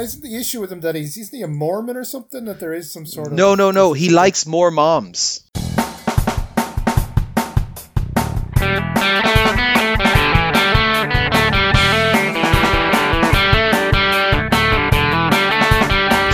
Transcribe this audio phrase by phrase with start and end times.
[0.00, 2.44] isn't the issue with him that he's isn't he a Mormon or something?
[2.44, 3.92] That there is some sort of No, no, no.
[3.92, 5.44] He likes more moms.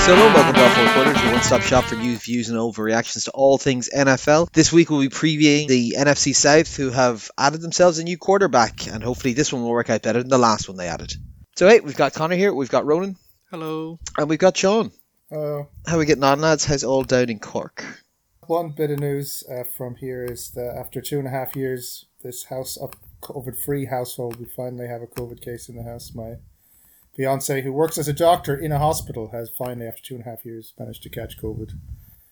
[0.05, 3.25] So hello, welcome to our four quarters, your one-stop shop for news, views, and overreactions
[3.25, 4.53] to all things NFL.
[4.53, 8.87] This week we'll be previewing the NFC South, who have added themselves a new quarterback,
[8.87, 11.15] and hopefully this one will work out better than the last one they added.
[11.57, 13.17] So hey, we've got Connor here, we've got Ronan,
[13.55, 14.01] Hello.
[14.19, 14.91] and we've got Sean.
[15.31, 16.65] Uh, How are we getting on, lads?
[16.65, 17.85] How's all down in Cork?
[18.49, 22.07] one bit of news uh, from here is that after two and a half years,
[22.25, 22.91] this house of
[23.23, 26.11] COVID-free household, we finally have a COVID case in the house.
[26.17, 26.39] My
[27.17, 30.29] fiance, who works as a doctor in a hospital, has finally, after two and a
[30.31, 31.75] half years, managed to catch COVID.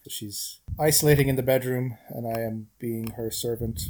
[0.08, 3.80] She's isolating in the bedroom, and I am being her servant.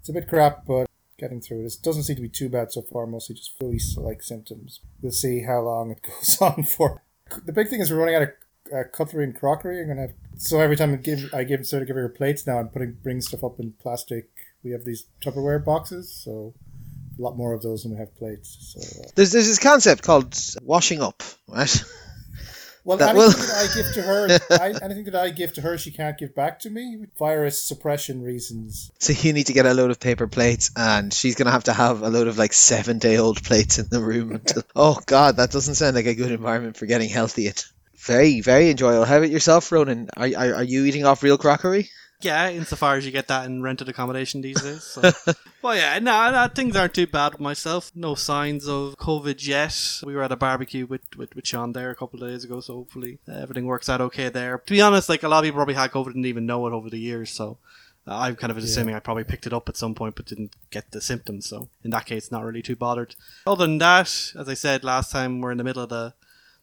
[0.00, 0.89] It's a bit crap, but
[1.20, 1.64] getting through.
[1.64, 4.80] It doesn't seem to be too bad so far, mostly just flu-like symptoms.
[5.00, 7.02] We'll see how long it goes on for.
[7.44, 8.28] The big thing is we're running out of
[8.72, 9.80] uh, cutlery and crockery.
[9.80, 12.46] I'm gonna have so every time I give I give instead of giving her plates
[12.46, 14.30] now, I'm putting bringing stuff up in plastic.
[14.64, 16.54] We have these Tupperware boxes, so
[17.18, 18.74] a lot more of those than we have plates.
[18.74, 21.84] So uh, There's there's this concept called washing up, right?
[22.84, 25.60] well, That anything will- that I give to her, I, anything that I give to
[25.60, 27.06] her, she can't give back to me.
[27.18, 28.90] Virus suppression reasons.
[28.98, 31.72] So you need to get a load of paper plates, and she's gonna have to
[31.72, 34.32] have a load of like seven day old plates in the room.
[34.32, 37.46] Until, oh God, that doesn't sound like a good environment for getting healthy.
[37.48, 37.54] in.
[37.96, 39.04] Very very enjoyable.
[39.04, 40.08] How about yourself, Ronan?
[40.16, 41.90] Are are, are you eating off real crockery?
[42.22, 44.82] Yeah, insofar as you get that in rented accommodation these days.
[44.82, 45.00] So.
[45.62, 47.90] well, yeah, no, no, things aren't too bad with myself.
[47.94, 50.00] No signs of COVID yet.
[50.04, 52.60] We were at a barbecue with, with, with Sean there a couple of days ago,
[52.60, 54.58] so hopefully everything works out okay there.
[54.58, 56.66] To be honest, like a lot of people probably had COVID and didn't even know
[56.66, 57.58] it over the years, so
[58.06, 60.56] uh, I'm kind of assuming I probably picked it up at some point but didn't
[60.70, 61.48] get the symptoms.
[61.48, 63.14] So in that case, not really too bothered.
[63.46, 66.14] Other than that, as I said last time, we're in the middle of the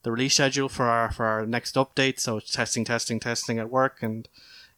[0.04, 2.20] the release schedule for our for our next update.
[2.20, 4.28] So it's testing, testing, testing at work, and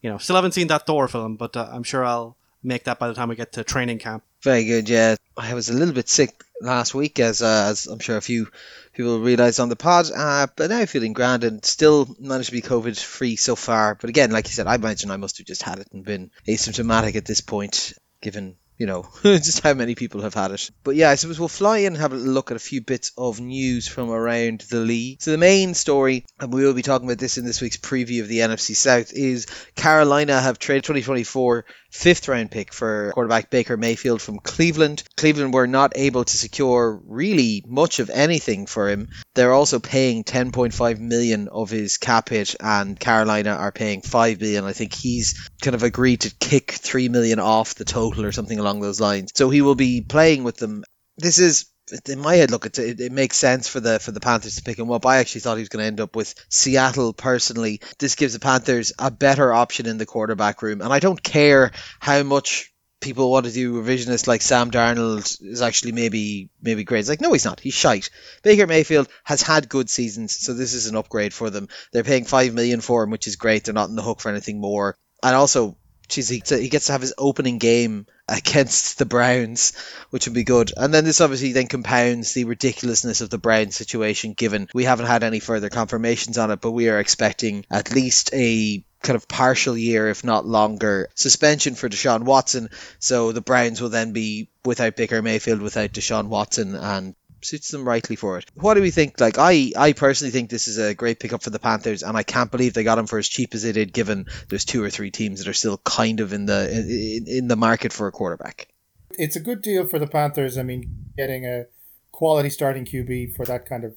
[0.01, 2.99] you know, still haven't seen that Thor film, but uh, I'm sure I'll make that
[2.99, 4.23] by the time we get to training camp.
[4.41, 4.87] Very good.
[4.87, 8.21] Yeah, I was a little bit sick last week, as uh, as I'm sure a
[8.21, 8.47] few
[8.93, 10.09] people realised on the pod.
[10.15, 13.95] Uh, but now feeling grand and still managed to be COVID free so far.
[13.95, 16.31] But again, like you said, I imagine I must have just had it and been
[16.47, 20.71] asymptomatic at this point, given you know just how many people have had it.
[20.83, 23.11] But yeah, I suppose we'll fly in and have a look at a few bits
[23.17, 25.21] of news from around the league.
[25.21, 28.21] So the main story, and we will be talking about this in this week's preview
[28.21, 29.45] of the NFC South, is
[29.75, 35.03] Carolina have traded 2024 fifth round pick for quarterback Baker Mayfield from Cleveland.
[35.17, 39.09] Cleveland were not able to secure really much of anything for him.
[39.35, 44.65] They're also paying 10.5 million of his cap hit, and Carolina are paying 5 million.
[44.65, 48.59] I think he's kind of agreed to kick 3 million off the total or something
[48.59, 49.31] along those lines.
[49.35, 50.83] So he will be playing with them.
[51.17, 54.55] This is in my head, look, it, it, makes sense for the for the Panthers
[54.55, 55.05] to pick him up.
[55.05, 57.81] I actually thought he was going to end up with Seattle personally.
[57.97, 61.71] This gives the Panthers a better option in the quarterback room, and I don't care
[61.99, 66.99] how much people want to do revisionists like Sam Darnold is actually maybe maybe great.
[66.99, 67.59] It's like no, he's not.
[67.59, 68.09] He's shite.
[68.43, 71.67] Baker Mayfield has had good seasons, so this is an upgrade for them.
[71.91, 73.65] They're paying five million for him, which is great.
[73.65, 75.75] They're not in the hook for anything more, and also.
[76.07, 79.73] Geez, he, he gets to have his opening game against the Browns,
[80.09, 80.71] which would be good.
[80.77, 85.07] And then this obviously then compounds the ridiculousness of the Browns situation, given we haven't
[85.07, 89.27] had any further confirmations on it, but we are expecting at least a kind of
[89.27, 92.69] partial year, if not longer, suspension for Deshaun Watson.
[92.99, 97.87] So the Browns will then be without Baker Mayfield, without Deshaun Watson, and suits them
[97.87, 98.45] rightly for it.
[98.55, 99.19] What do we think?
[99.19, 102.23] Like I, I personally think this is a great pickup for the Panthers, and I
[102.23, 104.89] can't believe they got him for as cheap as they did, given there's two or
[104.89, 108.11] three teams that are still kind of in the in, in the market for a
[108.11, 108.67] quarterback.
[109.11, 110.57] It's a good deal for the Panthers.
[110.57, 111.65] I mean, getting a
[112.11, 113.95] quality starting QB for that kind of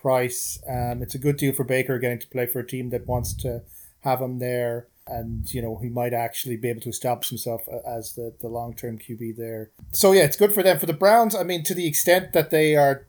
[0.00, 0.62] price.
[0.68, 3.34] Um, it's a good deal for Baker getting to play for a team that wants
[3.42, 3.62] to
[4.00, 4.88] have him there.
[5.10, 8.48] And, you know, he might actually be able to establish himself uh, as the, the
[8.48, 9.70] long term QB there.
[9.92, 10.78] So, yeah, it's good for them.
[10.78, 13.06] For the Browns, I mean, to the extent that they are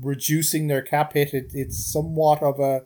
[0.00, 2.84] reducing their cap hit, it, it's somewhat of a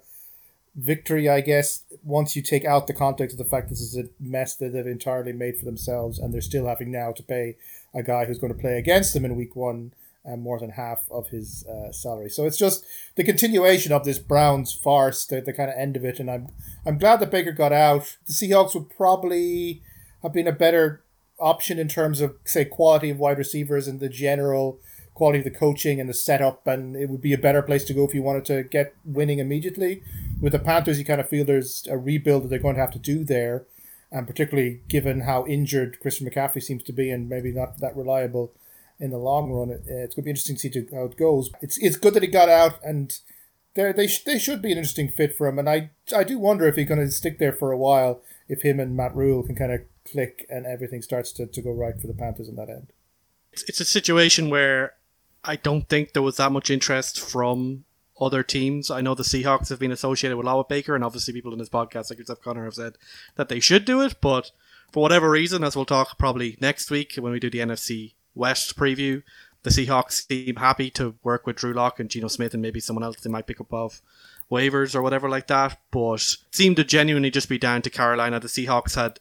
[0.74, 4.08] victory, I guess, once you take out the context of the fact this is a
[4.20, 7.56] mess that they've entirely made for themselves, and they're still having now to pay
[7.94, 9.92] a guy who's going to play against them in week one
[10.26, 12.28] uh, more than half of his uh, salary.
[12.28, 12.84] So it's just
[13.14, 16.48] the continuation of this Browns farce, the, the kind of end of it, and I'm
[16.84, 18.16] I'm glad that Baker got out.
[18.26, 19.82] The Seahawks would probably
[20.22, 21.02] have been a better
[21.38, 24.80] option in terms of say quality of wide receivers and the general
[25.14, 27.94] quality of the coaching and the setup, and it would be a better place to
[27.94, 30.02] go if you wanted to get winning immediately.
[30.40, 32.92] With the Panthers, you kind of feel there's a rebuild that they're going to have
[32.92, 33.64] to do there,
[34.12, 38.52] and particularly given how injured Christian McCaffrey seems to be and maybe not that reliable
[38.98, 39.70] in the long run.
[39.70, 41.50] It, it's going to be interesting to see how it goes.
[41.60, 43.16] It's it's good that he got out, and
[43.74, 46.38] they they sh- they should be an interesting fit for him, and I I do
[46.38, 48.22] wonder if he's going to stick there for a while.
[48.48, 51.72] If him and Matt Rhule can kind of click and everything starts to, to go
[51.72, 52.92] right for the Panthers on that end.
[53.52, 54.94] It's, it's a situation where
[55.44, 57.84] I don't think there was that much interest from
[58.20, 58.90] other teams.
[58.90, 61.68] I know the Seahawks have been associated with a Baker, and obviously people in this
[61.68, 62.94] podcast, like yourself, Connor, have said
[63.36, 64.16] that they should do it.
[64.20, 64.50] But
[64.92, 68.76] for whatever reason, as we'll talk probably next week when we do the NFC West
[68.76, 69.22] preview,
[69.62, 73.02] the Seahawks seem happy to work with Drew Lock and Geno Smith and maybe someone
[73.02, 74.00] else they might pick up off
[74.50, 75.80] waivers or whatever like that.
[75.90, 78.38] But seemed to genuinely just be down to Carolina.
[78.38, 79.18] The Seahawks had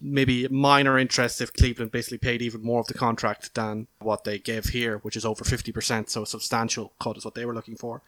[0.00, 4.38] maybe minor interest if Cleveland basically paid even more of the contract than what they
[4.38, 6.08] gave here, which is over 50%.
[6.08, 8.02] So a substantial cut is what they were looking for.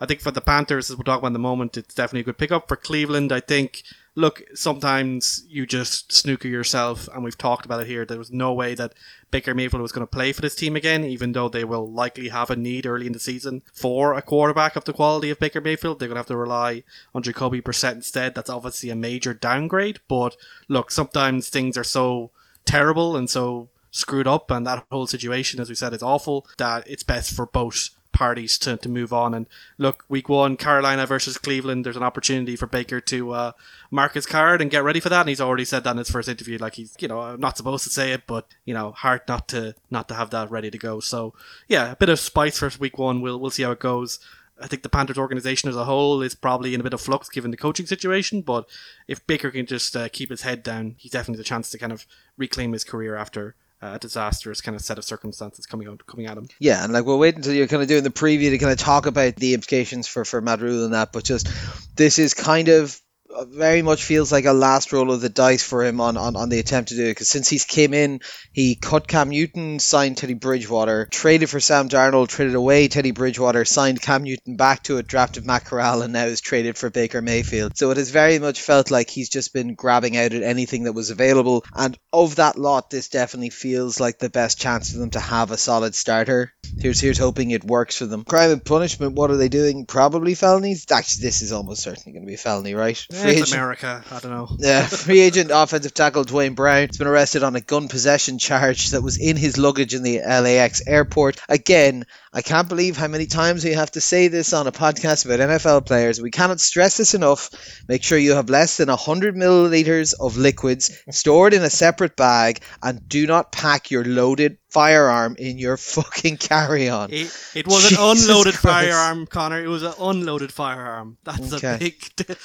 [0.00, 2.24] I think for the Panthers, as we'll talk about in the moment, it's definitely a
[2.24, 2.68] good pickup.
[2.68, 3.82] For Cleveland, I think,
[4.14, 8.04] look, sometimes you just snooker yourself, and we've talked about it here.
[8.04, 8.94] There was no way that
[9.30, 12.28] Baker Mayfield was going to play for this team again, even though they will likely
[12.28, 15.60] have a need early in the season for a quarterback of the quality of Baker
[15.60, 15.98] Mayfield.
[15.98, 16.82] They're going to have to rely
[17.14, 18.34] on Jacoby Brissett instead.
[18.34, 20.36] That's obviously a major downgrade, but
[20.68, 22.30] look, sometimes things are so
[22.64, 26.88] terrible and so screwed up, and that whole situation, as we said, is awful, that
[26.88, 29.34] it's best for both parties to, to move on.
[29.34, 29.46] And
[29.78, 33.52] look, week one, Carolina versus Cleveland, there's an opportunity for Baker to uh,
[33.90, 35.20] mark his card and get ready for that.
[35.20, 36.58] And he's already said that in his first interview.
[36.58, 39.74] Like he's, you know, not supposed to say it, but you know, hard not to
[39.90, 41.00] not to have that ready to go.
[41.00, 41.34] So
[41.68, 43.20] yeah, a bit of spice for week one.
[43.20, 44.18] We'll we'll see how it goes.
[44.62, 47.30] I think the Panthers organization as a whole is probably in a bit of flux
[47.30, 48.42] given the coaching situation.
[48.42, 48.68] But
[49.08, 51.92] if Baker can just uh, keep his head down, he's definitely the chance to kind
[51.92, 56.26] of reclaim his career after a disastrous kind of set of circumstances coming out coming
[56.26, 56.48] at him.
[56.58, 58.78] Yeah, and like we'll wait until you're kind of doing the preview to kind of
[58.78, 61.48] talk about the implications for for Matt Rhule and that, but just
[61.96, 63.00] this is kind of
[63.32, 66.34] Uh, very much feels like a last roll of the dice for him on, on,
[66.34, 68.20] on the attempt to do it because since he's came in
[68.52, 73.64] he cut Cam Newton signed Teddy Bridgewater traded for Sam Darnold traded away Teddy Bridgewater
[73.64, 77.22] signed Cam Newton back to it drafted Matt Corral and now is traded for Baker
[77.22, 77.76] Mayfield.
[77.76, 80.92] So it has very much felt like he's just been grabbing out at anything that
[80.92, 85.10] was available and of that lot this definitely feels like the best chance for them
[85.10, 89.14] to have a solid starter here's here's hoping it works for them crime and punishment
[89.14, 92.38] what are they doing probably felonies actually this is almost certainly going to be a
[92.38, 94.04] felony right eh, Free it's America.
[94.10, 94.48] I don't know.
[94.58, 98.90] Yeah, free agent offensive tackle Duane Brown has been arrested on a gun possession charge
[98.90, 101.40] that was in his luggage in the LAX airport.
[101.48, 105.24] Again, I can't believe how many times we have to say this on a podcast
[105.24, 106.20] about NFL players.
[106.20, 107.50] We cannot stress this enough.
[107.88, 112.60] Make sure you have less than 100 milliliters of liquids stored in a separate bag
[112.82, 117.12] and do not pack your loaded firearm in your fucking carry-on.
[117.12, 118.90] It, it was Jesus an unloaded Christ.
[118.90, 119.62] firearm, Connor.
[119.62, 121.16] It was an unloaded firearm.
[121.24, 121.74] That's okay.
[121.74, 122.38] a big.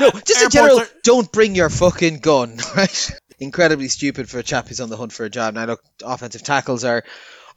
[0.00, 0.88] no, just in general, are...
[1.02, 3.10] don't bring your fucking gun, right?
[3.40, 5.54] Incredibly stupid for a chap who's on the hunt for a job.
[5.54, 7.04] Now, look, offensive tackles are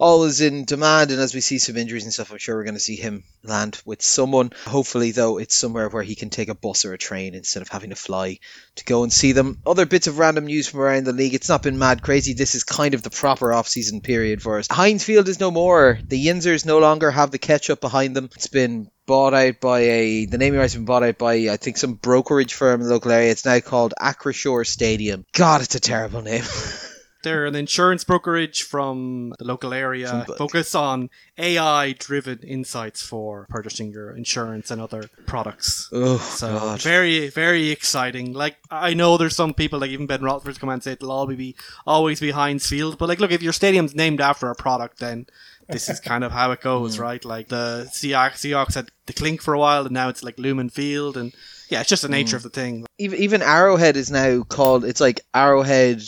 [0.02, 1.12] always in demand.
[1.12, 3.24] And as we see some injuries and stuff, I'm sure we're going to see him
[3.44, 4.52] land with someone.
[4.66, 7.70] Hopefully, though, it's somewhere where he can take a bus or a train instead of
[7.70, 8.40] having to fly
[8.76, 9.60] to go and see them.
[9.66, 11.36] Other bits of random news from around the league.
[11.36, 12.34] It's not been mad crazy.
[12.34, 14.68] This is kind of the proper off-season period for us.
[14.70, 16.00] Heinz Field is no more.
[16.08, 18.30] The Yinzers no longer have the ketchup behind them.
[18.36, 21.78] It's been bought out by a the naming rights been bought out by I think
[21.78, 23.32] some brokerage firm in the local area.
[23.32, 25.26] It's now called Acrisure Stadium.
[25.34, 26.44] God, it's a terrible name.
[27.24, 30.26] They're an insurance brokerage from the local area.
[30.38, 35.90] Focus on AI driven insights for purchasing your insurance and other products.
[35.92, 36.82] Oh, so God.
[36.82, 38.34] very, very exciting.
[38.34, 41.38] Like I know there's some people like even Ben Roethlisberger come and say it'll always
[41.38, 41.56] be
[41.86, 45.28] always be Heinz Field, but like look if your stadium's named after a product, then
[45.72, 47.02] this is kind of how it goes, mm.
[47.02, 47.24] right?
[47.24, 50.70] Like the Seahawks, Seahawks had the clink for a while, and now it's like Lumen
[50.70, 51.34] Field, and
[51.70, 52.40] yeah, it's just the nature mm.
[52.40, 52.86] of the thing.
[52.98, 54.86] Even even Arrowhead is now called.
[54.86, 56.04] It's like Arrowhead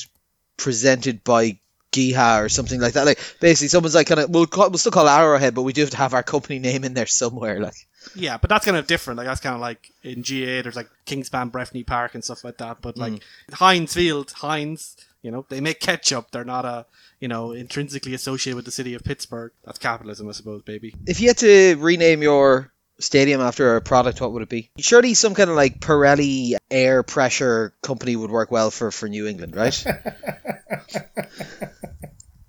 [0.57, 1.60] presented by
[1.93, 3.05] GEHA or something like that.
[3.05, 5.81] Like basically, someone's like kind of we'll call, we'll still call Arrowhead, but we do
[5.81, 7.62] have to have our company name in there somewhere.
[7.62, 7.75] Like
[8.15, 9.17] yeah, but that's kind of different.
[9.17, 12.57] Like that's kind of like in GAA, there's like Kingspan, Breffni Park, and stuff like
[12.57, 12.81] that.
[12.81, 13.22] But like mm.
[13.53, 16.31] Heinz Field, Heinz, you know, they make ketchup.
[16.31, 16.86] They're not a
[17.19, 19.51] you know intrinsically associated with the city of Pittsburgh.
[19.63, 20.95] That's capitalism, I suppose, baby.
[21.05, 24.71] If you had to rename your stadium after a product, what would it be?
[24.77, 29.27] Surely some kind of like Pirelli air pressure company would work well for, for New
[29.27, 29.85] England, right?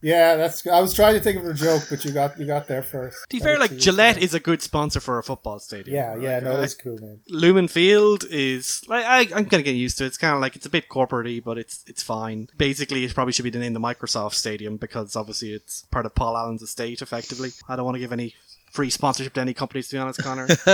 [0.04, 0.66] yeah, that's.
[0.66, 3.16] I was trying to think of a joke, but you got you got there first.
[3.30, 5.96] To be fair, like Gillette is a good sponsor for a football stadium.
[5.96, 7.20] Yeah, yeah, no, that's cool, man.
[7.28, 10.08] Lumen Field is like I, I'm gonna get used to it.
[10.08, 12.48] It's kind of like it's a bit corporatey, but it's it's fine.
[12.56, 16.14] Basically, it probably should be the name the Microsoft Stadium because obviously it's part of
[16.14, 17.00] Paul Allen's estate.
[17.00, 18.34] Effectively, I don't want to give any
[18.74, 20.48] free sponsorship to any companies, to be honest, Connor.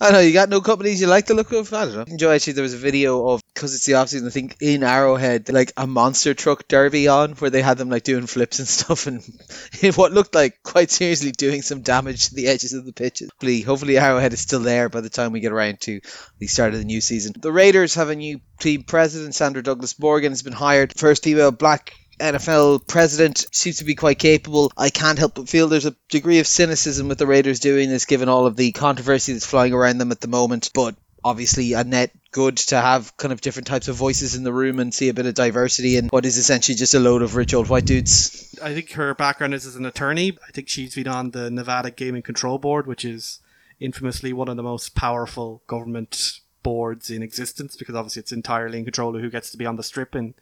[0.00, 1.72] I know you got no companies you like the look of.
[1.74, 2.04] I don't know.
[2.06, 2.54] Enjoy actually.
[2.54, 4.28] There was a video of because it's the off season.
[4.28, 8.04] I think in Arrowhead, like a monster truck derby on where they had them like
[8.04, 9.22] doing flips and stuff, and
[9.96, 13.28] what looked like quite seriously doing some damage to the edges of the pitches.
[13.30, 16.00] Hopefully, hopefully Arrowhead is still there by the time we get around to
[16.38, 17.34] the start of the new season.
[17.36, 19.34] The Raiders have a new team president.
[19.34, 24.18] Sandra Douglas Morgan has been hired, first female black NFL president seems to be quite
[24.18, 24.72] capable.
[24.76, 28.04] I can't help but feel there's a degree of cynicism with the Raiders doing this,
[28.04, 30.70] given all of the controversy that's flying around them at the moment.
[30.74, 30.94] But
[31.24, 34.78] obviously, a net good to have kind of different types of voices in the room
[34.80, 37.54] and see a bit of diversity in what is essentially just a load of rich
[37.54, 38.54] old white dudes.
[38.62, 40.36] I think her background is as an attorney.
[40.46, 43.40] I think she's been on the Nevada Gaming Control Board, which is
[43.80, 48.84] infamously one of the most powerful government boards in existence because obviously it's entirely in
[48.84, 50.34] control of who gets to be on the strip in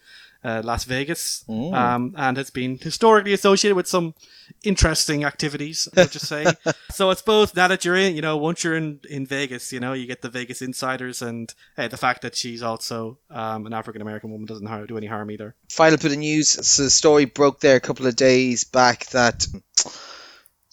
[0.45, 1.73] uh, Las Vegas, Mm.
[1.75, 4.15] um, and has been historically associated with some
[4.65, 5.89] interesting activities.
[5.97, 6.45] I'll just say.
[6.91, 9.81] so I suppose now that you're in, you know, once you're in in Vegas, you
[9.81, 13.73] know, you get the Vegas insiders, and hey, the fact that she's also um, an
[13.73, 15.55] African American woman doesn't har- do any harm either.
[15.69, 16.49] Final bit of news.
[16.67, 19.47] So the story broke there a couple of days back that.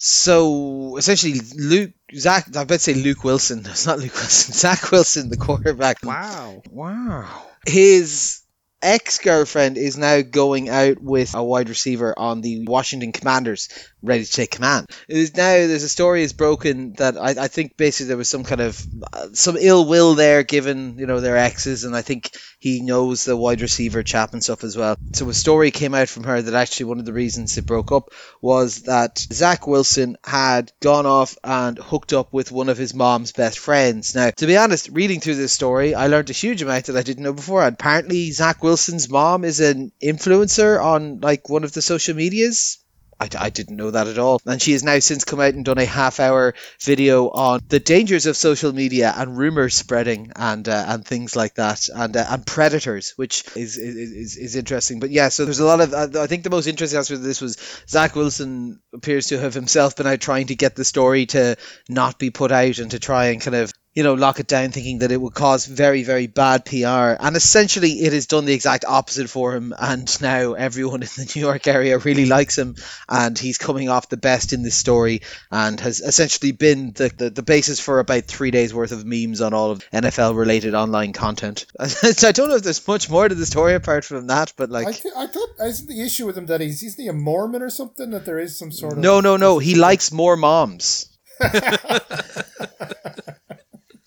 [0.02, 3.60] So essentially, Luke, Zach, I bet say Luke Wilson.
[3.66, 4.54] It's not Luke Wilson.
[4.54, 5.98] Zach Wilson, the quarterback.
[6.02, 6.62] Wow.
[6.70, 7.46] Wow.
[7.66, 8.39] His
[8.82, 13.68] ex girlfriend is now going out with a wide receiver on the Washington Commanders,
[14.02, 14.86] ready to take command.
[15.08, 18.28] It is now there's a story is broken that I, I think basically there was
[18.28, 18.80] some kind of
[19.12, 23.24] uh, some ill will there given you know their exes, and I think he knows
[23.24, 24.96] the wide receiver chap and stuff as well.
[25.12, 27.92] So a story came out from her that actually one of the reasons it broke
[27.92, 28.10] up
[28.42, 33.32] was that Zach Wilson had gone off and hooked up with one of his mom's
[33.32, 34.14] best friends.
[34.14, 37.02] Now, to be honest, reading through this story, I learned a huge amount that I
[37.02, 37.66] didn't know before.
[37.66, 42.78] Apparently, Zach Wilson's mom is an influencer on like one of the social medias.
[43.20, 44.40] I, I didn't know that at all.
[44.46, 47.78] And she has now since come out and done a half hour video on the
[47.78, 52.24] dangers of social media and rumors spreading and uh, and things like that and uh,
[52.28, 55.00] and predators, which is, is is interesting.
[55.00, 57.24] But yeah, so there's a lot of uh, I think the most interesting aspect of
[57.24, 57.58] this was
[57.88, 61.56] Zach Wilson appears to have himself been out trying to get the story to
[61.88, 64.70] not be put out and to try and kind of you know, lock it down
[64.70, 67.16] thinking that it would cause very, very bad PR.
[67.18, 69.74] And essentially, it has done the exact opposite for him.
[69.76, 72.76] And now everyone in the New York area really likes him.
[73.08, 77.30] And he's coming off the best in this story and has essentially been the, the,
[77.30, 81.12] the basis for about three days worth of memes on all of NFL related online
[81.12, 81.66] content.
[81.80, 81.88] I
[82.30, 84.86] don't know if there's much more to the story apart from that, but like.
[84.86, 87.60] I, th- I thought isn't the issue with him that he's isn't he a Mormon
[87.62, 89.58] or something that there is some sort of No, no, no.
[89.58, 91.08] He likes more moms.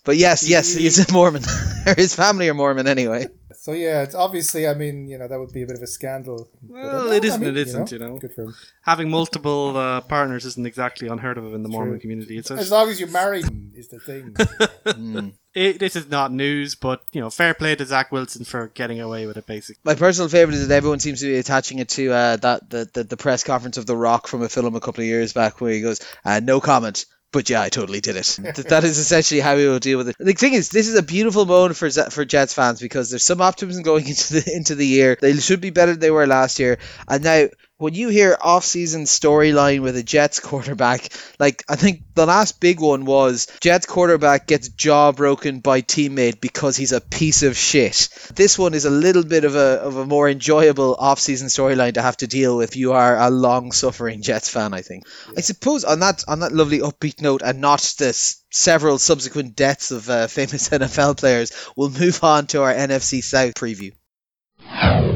[0.03, 1.43] But yes, yes, he's a Mormon.
[1.98, 3.27] his family are Mormon anyway.
[3.63, 4.67] So yeah, it's obviously.
[4.67, 6.50] I mean, you know, that would be a bit of a scandal.
[6.62, 8.17] Well, it I mean, it isn't, you know.
[8.17, 8.55] Good for him.
[8.81, 12.00] Having multiple uh, partners isn't exactly unheard of in the Mormon True.
[12.01, 12.38] community.
[12.38, 14.36] It's As long as you marry him is the thing.
[15.53, 19.00] it, this is not news, but you know, fair play to Zach Wilson for getting
[19.00, 19.45] away with it.
[19.45, 22.69] Basically, My personal favorite is that everyone seems to be attaching it to uh, that
[22.69, 25.31] the, the the press conference of The Rock from a film a couple of years
[25.31, 28.37] back, where he goes, uh, "No comment." But yeah, I totally did it.
[28.41, 30.15] Th- that is essentially how we will deal with it.
[30.19, 33.41] The thing is, this is a beautiful moment for for Jets fans because there's some
[33.41, 35.17] optimism going into the into the year.
[35.19, 36.77] They should be better than they were last year.
[37.07, 37.47] And now,
[37.83, 42.79] when you hear off-season storyline with a Jets quarterback, like I think the last big
[42.79, 48.07] one was Jets quarterback gets jaw broken by teammate because he's a piece of shit.
[48.33, 52.01] This one is a little bit of a of a more enjoyable off-season storyline to
[52.01, 54.73] have to deal with if you are a long-suffering Jets fan.
[54.73, 55.03] I think.
[55.35, 59.91] I suppose on that on that lovely upbeat note, and not this several subsequent deaths
[59.91, 63.91] of uh, famous NFL players, we'll move on to our NFC South preview.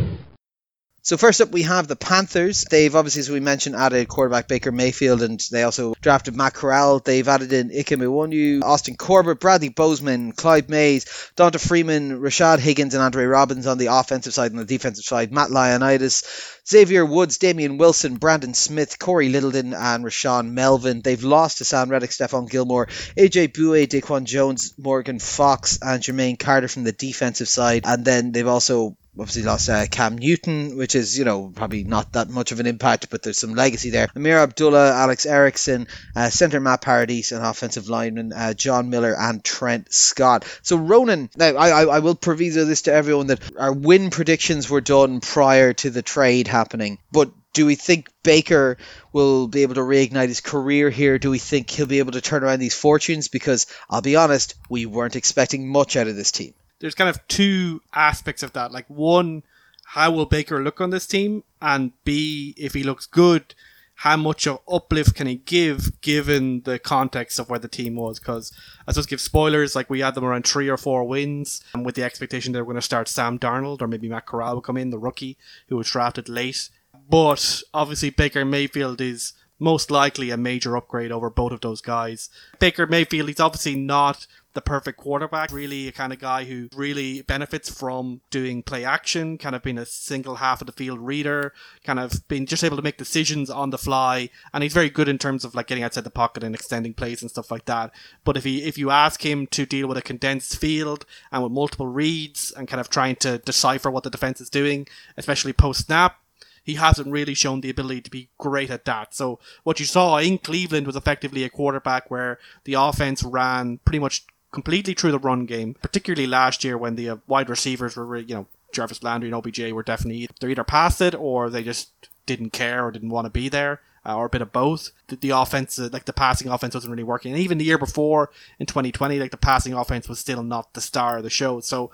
[1.07, 2.65] So first up, we have the Panthers.
[2.69, 6.99] They've obviously, as we mentioned, added quarterback Baker Mayfield, and they also drafted Matt Corral.
[6.99, 11.05] They've added in Ike Ekwonu, Austin Corbett, Bradley Bozeman, Cade Mays,
[11.37, 14.51] D'Onta Foreman, Rashard Higgins, and Andre Roberts on the offensive side.
[14.51, 16.25] and the defensive side, Matt Ioannidis,
[16.67, 20.99] Xavier Woods, Damien Wilson, Brandon Smith, Cory Littleton, and Rashaan Melvin.
[21.01, 26.37] They've lost to Sam Reddick, Stephon Gilmore, AJ Bouye, Daquan Jones, Morgan Fox, and Jermaine
[26.37, 27.83] Carter from the defensive side.
[27.85, 32.13] And then they've also obviously lost uh, Cam Newton, which is, you know, probably not
[32.13, 34.07] that much of an impact, but there's some legacy there.
[34.15, 39.43] Ameer Abdullah, Alex Erickson, uh, centre Matt Paradis, and offensive lineman uh, John Miller and
[39.43, 40.45] Trent Scott.
[40.61, 44.69] So Ronan, now I, I, I will proviso this to everyone that our win predictions
[44.69, 48.77] were done prior to the trade happening, but do we think Baker
[49.11, 51.17] will be able to reignite his career here?
[51.17, 53.29] Do we think he'll be able to turn around these fortunes?
[53.29, 56.53] Because I'll be honest, we weren't expecting much out of this team.
[56.79, 58.71] There's kind of two aspects of that.
[58.71, 59.43] Like one,
[59.85, 63.55] how will Baker look on this team, and B, if he looks good,
[64.01, 68.19] how much of uplift can he give given the context of where the team was?
[68.19, 68.51] Because
[68.87, 71.95] I suppose give spoilers, like we had them around three or four wins, and with
[71.95, 74.77] the expectation they were going to start Sam Darnold or maybe Matt Corral will come
[74.77, 75.37] in, the rookie
[75.69, 76.69] who was drafted late.
[77.09, 82.29] But obviously Baker Mayfield is most likely a major upgrade over both of those guys.
[82.59, 87.21] Baker Mayfield, he's obviously not the perfect quarterback, really a kind of guy who really
[87.21, 91.53] benefits from doing play action, kind of being a single half of the field reader,
[91.83, 94.29] kind of being just able to make decisions on the fly.
[94.51, 97.21] And he's very good in terms of like getting outside the pocket and extending plays
[97.21, 97.91] and stuff like that.
[98.23, 101.51] But if he if you ask him to deal with a condensed field and with
[101.51, 104.87] multiple reads and kind of trying to decipher what the defense is doing,
[105.17, 106.17] especially post snap,
[106.63, 109.13] he hasn't really shown the ability to be great at that.
[109.13, 113.99] So what you saw in Cleveland was effectively a quarterback where the offense ran pretty
[113.99, 114.25] much
[114.57, 118.33] completely through the run game, particularly last year when the uh, wide receivers were, you
[118.33, 121.91] know, Jarvis Landry and OBJ were definitely they're either past it or they just
[122.25, 123.81] didn't care or didn't want to be there.
[124.03, 124.91] Uh, or a bit of both.
[125.07, 127.33] The, the offense, uh, like the passing offense, wasn't really working.
[127.33, 130.81] And even the year before in 2020, like the passing offense was still not the
[130.81, 131.59] star of the show.
[131.59, 131.91] So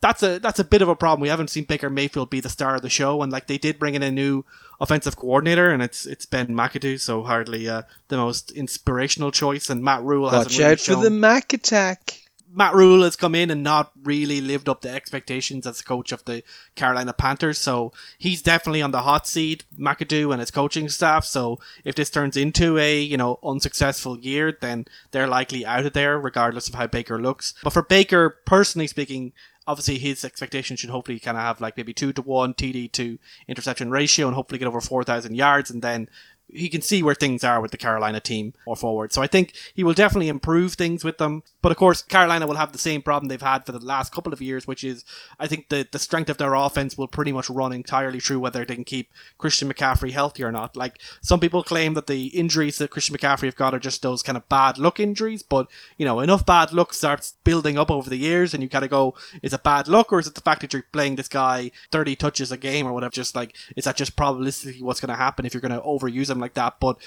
[0.00, 1.20] that's a that's a bit of a problem.
[1.20, 3.78] We haven't seen Baker Mayfield be the star of the show, and like they did
[3.78, 4.44] bring in a new
[4.80, 9.70] offensive coordinator, and it's it's Ben McAdoo, so hardly uh, the most inspirational choice.
[9.70, 12.22] And Matt Rhule Watch hasn't really out for the Mac attack.
[12.56, 16.24] Matt Rhule has come in and not really lived up to expectations as coach of
[16.24, 16.42] the
[16.74, 17.58] Carolina Panthers.
[17.58, 21.26] So he's definitely on the hot seat, McAdoo and his coaching staff.
[21.26, 25.92] So if this turns into a, you know, unsuccessful year, then they're likely out of
[25.92, 27.52] there, regardless of how Baker looks.
[27.62, 29.34] But for Baker, personally speaking,
[29.66, 33.18] obviously his expectation should hopefully kind of have like maybe two to one TD to
[33.48, 36.08] interception ratio and hopefully get over 4,000 yards and then
[36.48, 39.12] he can see where things are with the Carolina team or forward.
[39.12, 41.42] So I think he will definitely improve things with them.
[41.60, 44.32] But of course, Carolina will have the same problem they've had for the last couple
[44.32, 45.04] of years, which is
[45.40, 48.64] I think the, the strength of their offense will pretty much run entirely through whether
[48.64, 50.76] they can keep Christian McCaffrey healthy or not.
[50.76, 54.22] Like some people claim that the injuries that Christian McCaffrey have got are just those
[54.22, 55.66] kind of bad luck injuries, but
[55.98, 58.90] you know, enough bad luck starts building up over the years and you kind of
[58.90, 61.72] go, is it bad luck or is it the fact that you're playing this guy
[61.90, 63.12] 30 touches a game or whatever?
[63.12, 66.30] Just like, is that just probabilistically what's going to happen if you're going to overuse
[66.30, 66.76] him like that?
[66.80, 66.98] But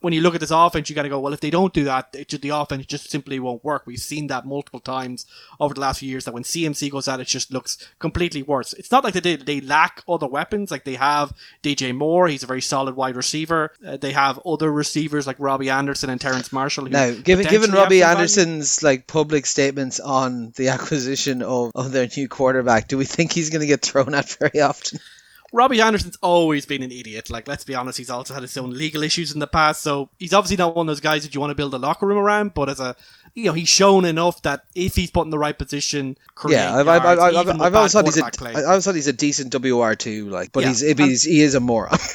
[0.00, 1.84] when you look at this offense, you got to go, well, if they don't do
[1.84, 3.84] that, it, ju- the offense just simply won't work.
[3.86, 5.24] We've seen that multiple times
[5.58, 8.72] over the last few years that when CMC goes out, it just looks completely worse.
[8.74, 10.70] It's not like they did, they lack other weapons.
[10.70, 11.32] Like they have
[11.62, 13.72] DJ Moore, he's a very solid wide receiver.
[13.84, 16.84] Uh, they have other receivers like Robbie Anderson and Terrace Marshall.
[16.84, 18.18] Now, given given Robbie some value.
[18.18, 23.32] Anderson's like public statements on the acquisition of, of their new quarterback, do we think
[23.32, 25.00] he's going to get thrown at very often?
[25.56, 27.30] Robbie Anderson's always been an idiot.
[27.30, 29.80] Like, let's be honest, he's also had his own legal issues in the past.
[29.80, 32.06] So he's obviously not one of those guys that you want to build a locker
[32.06, 32.52] room around.
[32.52, 32.94] But as a,
[33.34, 36.86] you know, he's shown enough that if he's put in the right position, Yeah, I've,
[36.86, 38.54] I've, I've, I've, I've always thought he's a, play.
[38.54, 41.54] I always thought he's a decent WR two, like, but Yeah, he's, he's he is
[41.54, 41.98] a moron.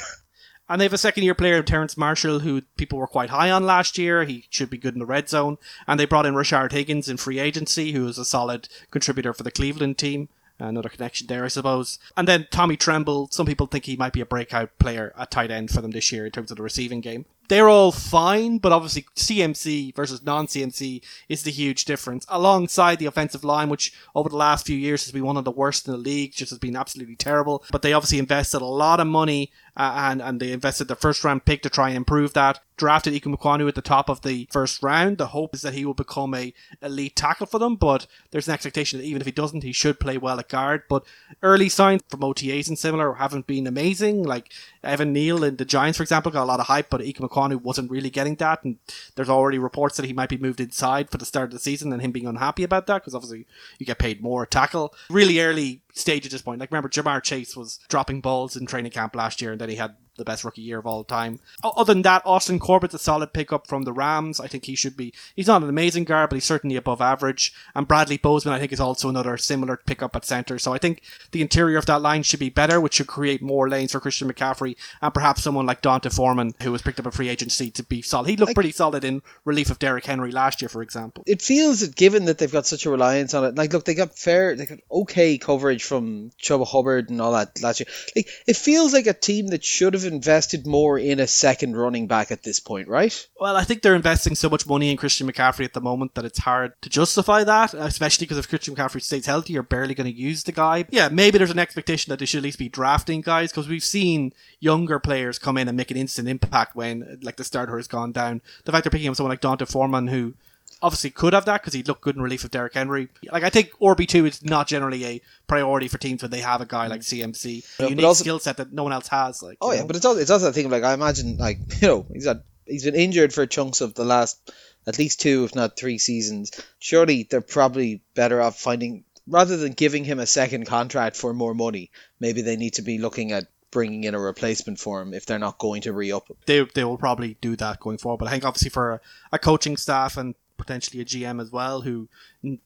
[0.68, 3.66] And they have a second year player, Terrace Marshall, who people were quite high on
[3.66, 4.24] last year.
[4.24, 5.58] He should be good in the red zone.
[5.86, 9.42] And they brought in Rashard Higgins in free agency, who is a solid contributor for
[9.42, 10.30] the Cleveland team.
[10.68, 11.98] Another connection there, I suppose.
[12.16, 15.50] And then Tommy Tremble, some people think he might be a breakout player at tight
[15.50, 17.26] end for them this year in terms of the receiving game.
[17.48, 22.24] They're all fine, but obviously CMC versus non CMC is the huge difference.
[22.28, 25.50] Alongside the offensive line, which over the last few years has been one of the
[25.50, 27.64] worst in the league, just has been absolutely terrible.
[27.70, 31.24] But they obviously invested a lot of money uh, and and they invested their first
[31.24, 32.60] round pick to try and improve that.
[32.76, 35.18] Drafted Ekwonu at the top of the first round.
[35.18, 38.54] The hope is that he will become a elite tackle for them, but there's an
[38.54, 40.82] expectation that even if he doesn't, he should play well at guard.
[40.88, 41.04] But
[41.42, 44.24] early signs from OTAs and similar haven't been amazing.
[44.24, 47.62] Like Evan Neal in the Giants, for example, got a lot of hype, but Ekwonu
[47.62, 48.64] wasn't really getting that.
[48.64, 48.78] And
[49.14, 51.92] there's already reports that he might be moved inside for the start of the season,
[51.92, 53.46] and him being unhappy about that because obviously
[53.78, 54.92] you get paid more tackle.
[55.08, 56.60] Really early stage at this point.
[56.60, 59.76] Like remember, Ja'Marr Chase was dropping balls in training camp last year, and then he
[59.76, 61.40] had the best rookie year of all time.
[61.64, 64.40] Other than that, Austin Corbett's a solid pickup from the Rams.
[64.40, 65.12] I think he should be.
[65.34, 67.54] He's not an amazing guard, but he's certainly above average.
[67.74, 70.58] And Bradley Bozeman, I think, is also another similar pickup at center.
[70.58, 73.68] So I think the interior of that line should be better, which should create more
[73.68, 77.10] lanes for Christian McCaffrey and perhaps someone like D'Onta Foreman, who was picked up a
[77.10, 78.28] free agency to be solid.
[78.28, 81.24] He looked pretty solid in relief of Derrick Henry last year, for example.
[81.26, 83.94] it feels that given that they've got such a reliance on it, like look, they
[83.94, 87.86] got fair, they got okay coverage from Chuba Hubbard and all that last year.
[88.14, 92.06] Like it feels like a team that should have invested more in a second running
[92.06, 93.26] back at this point, right?
[93.40, 96.24] Well, I think they're investing so much money in Christian McCaffrey at the moment that
[96.24, 100.12] it's hard to justify that, especially because if Christian McCaffrey stays healthy, you're barely going
[100.12, 100.84] to use the guy.
[100.90, 103.84] Yeah, maybe there's an expectation that they should at least be drafting guys because we've
[103.84, 107.88] seen younger players come in and make an instant impact when, like, the starter has
[107.88, 108.42] gone down.
[108.64, 110.34] The fact they're picking up someone like D'Onta Foreman, who
[110.82, 113.08] obviously could have that because he'd look good in relief of Derrick Henry.
[113.30, 116.60] Like I think RB two is not generally a priority for teams when they have
[116.60, 117.22] a guy like mm.
[117.22, 119.42] CMC, a but unique also- skill set that no one else has.
[119.42, 119.86] Like, Oh yeah, know?
[119.86, 122.42] but it's also it's also a thing like I imagine like you know he's had
[122.66, 124.38] he's been injured for chunks of the last
[124.86, 126.50] at least two if not three seasons.
[126.78, 131.54] Surely they're probably better off finding rather than giving him a second contract for more
[131.54, 131.90] money.
[132.18, 135.38] Maybe they need to be looking at bringing in a replacement for him if they're
[135.38, 136.36] not going to re-up him.
[136.46, 138.18] they they will probably do that going forward.
[138.18, 139.00] But I think obviously for a,
[139.32, 142.08] a coaching staff and potentially a GM as well who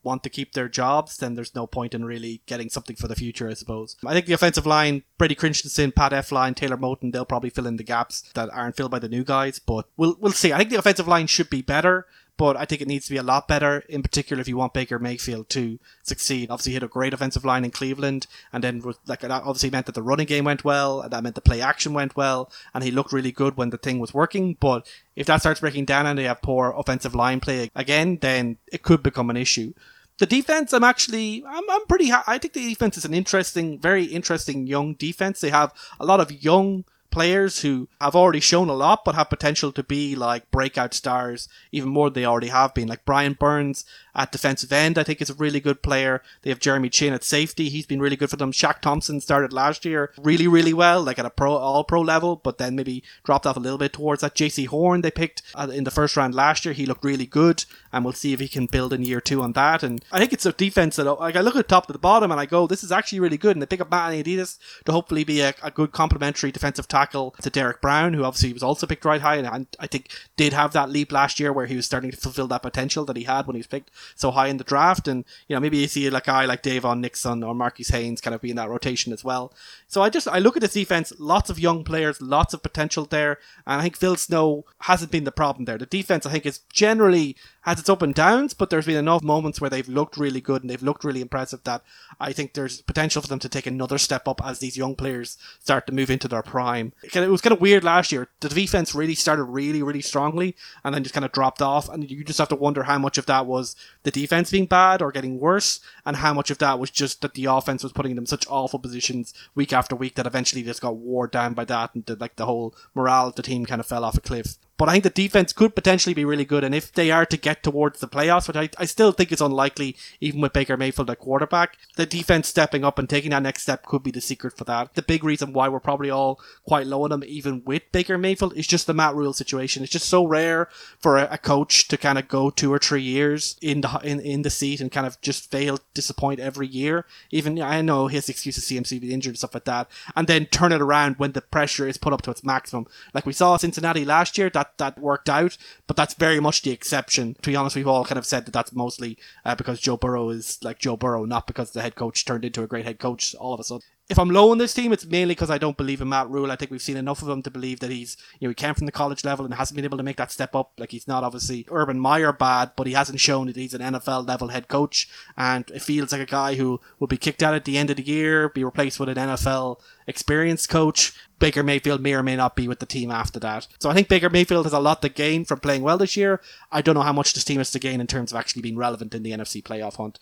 [0.03, 3.15] want to keep their jobs, then there's no point in really getting something for the
[3.15, 3.97] future, I suppose.
[4.05, 7.77] I think the offensive line, Brady Christensen, Pat Elflein, Taylor Moton, they'll probably fill in
[7.77, 9.59] the gaps that aren't filled by the new guys.
[9.59, 10.53] But we'll we'll see.
[10.53, 12.07] I think the offensive line should be better.
[12.37, 14.75] But I think it needs to be a lot better, in particular if you want
[14.75, 16.51] Baker Mayfield to succeed.
[16.51, 19.87] Obviously, he had a great offensive line in Cleveland, and then like that obviously meant
[19.87, 22.85] that the running game went well, and that meant the play action went well, and
[22.85, 24.57] he looked really good when the thing was working.
[24.61, 28.59] But if that starts breaking down and they have poor offensive line play again, then
[28.71, 29.73] it could become an issue.
[30.19, 32.09] The defense, I'm actually, I'm, I'm pretty.
[32.09, 35.41] Ha- I think the defense is an interesting, very interesting young defense.
[35.41, 39.31] They have a lot of young players who have already shown a lot but have
[39.31, 42.89] potential to be like breakout stars even more than they already have been.
[42.89, 43.85] Like Brian Burns
[44.17, 44.99] at defensive end.
[44.99, 46.23] I think is a really good player.
[46.43, 47.69] They have Jeremy Chinn at safety.
[47.69, 48.51] He's been really good for them.
[48.51, 52.37] Shaq Thompson started last year really really well like at a pro all pro level
[52.37, 54.35] but then maybe dropped off a little bit towards that.
[54.35, 56.75] Jaycee Horn they picked uh, in the first round last year.
[56.75, 59.53] He looked really good and we'll see if he can build in year two on
[59.53, 59.83] that.
[59.83, 62.31] And I think it's a defense that like I look at top to the bottom
[62.31, 64.93] and I go this is actually really good and they pick up Matt Ioannidis to
[64.93, 68.87] hopefully be a, a good complementary defensive tackle to Derrick Brown, who obviously was also
[68.87, 71.87] picked right high, and I think did have that leap last year where he was
[71.87, 74.57] starting to fulfill that potential that he had when he was picked so high in
[74.57, 75.09] the draft.
[75.09, 78.21] And you know, maybe you see like a guy like Daviyon Nixon or Marquis Haynes
[78.21, 79.53] kind of be in that rotation as well.
[79.89, 83.05] So I just I look at this defense, lots of young players, lots of potential
[83.05, 85.79] there, and I think Phil Snow hasn't been the problem there.
[85.79, 87.37] The defense I think is generally
[87.67, 90.63] has its up and downs, but there's been enough moments where they've looked really good
[90.63, 91.83] and they've looked really impressive that
[92.21, 95.37] I think there's potential for them to take another step up as these young players
[95.59, 96.93] start to move into their prime.
[97.03, 98.29] It was kind of weird last year.
[98.39, 101.89] The defense really started really, really strongly and then just kind of dropped off.
[101.89, 103.75] And you just have to wonder how much of that was
[104.05, 107.35] the defense being bad or getting worse, and how much of that was just that
[107.35, 110.83] the offense was putting them in such awful positions week after week that eventually just
[110.83, 113.81] got wore down by that and the, like the whole morale of the team kind
[113.81, 114.57] of fell off a cliff.
[114.79, 116.63] But I think the defense could potentially be really good.
[116.63, 119.41] And if they are to get towards the playoffs, which I, I still think is
[119.41, 123.63] unlikely, even with Baker Mayfield at quarterback, the defense stepping up and taking that next
[123.63, 124.95] step could be the secret for that.
[124.95, 128.55] The big reason why we're probably all quite low on them, even with Baker Mayfield,
[128.55, 129.83] is just the Matt Rhule situation.
[129.83, 133.03] It's just so rare for a, a coach to kind of go two or three
[133.03, 137.07] years in the in, in the seat and kind of just fail, disappoint every year.
[137.31, 140.47] Even I know his excuse is CMC being injured and stuff like that, and then
[140.47, 142.87] turn it around when the pressure is put up to its maximum.
[143.15, 146.71] Like we saw Cincinnati last year, that that worked out, but that's very much the
[146.71, 147.35] exception.
[147.43, 150.31] To be honest, we've all kind of said that that's mostly uh, because Joe Burrow
[150.31, 153.35] is like Joe Burrow, not because the head coach turned into a great head coach
[153.35, 153.83] all of a sudden.
[154.09, 156.53] If I'm low on this team, it's mainly because I don't believe in Matt Rhule.
[156.53, 158.75] I think we've seen enough of him to believe that he's, you know, he came
[158.75, 160.73] from the college level and hasn't been able to make that step up.
[160.79, 164.29] Like he's not obviously Urban Meyer bad, but he hasn't shown that he's an NFL
[164.29, 165.09] level head coach.
[165.37, 167.97] And it feels like a guy who will be kicked out at the end of
[167.97, 171.13] the year, be replaced with an NFL experienced coach.
[171.39, 173.67] Baker Mayfield may or may not be with the team after that.
[173.79, 176.41] So I think Baker Mayfield has a lot to gain from playing well this year.
[176.73, 178.77] I don't know how much this team has to gain in terms of actually being
[178.77, 180.19] relevant in the NFC playoff hunt.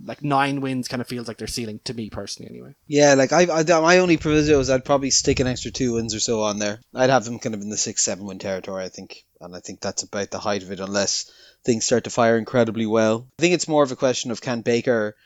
[0.00, 2.74] Like nine wins kind of feels like their ceiling to me personally, anyway.
[2.86, 6.14] Yeah, like I, I my only proviso is I'd probably stick an extra two wins
[6.14, 6.80] or so on there.
[6.94, 9.60] I'd have them kind of in the six, seven win territory, I think, and I
[9.60, 11.30] think that's about the height of it, unless
[11.64, 13.26] things start to fire incredibly well.
[13.38, 15.16] I think it's more of a question of can Baker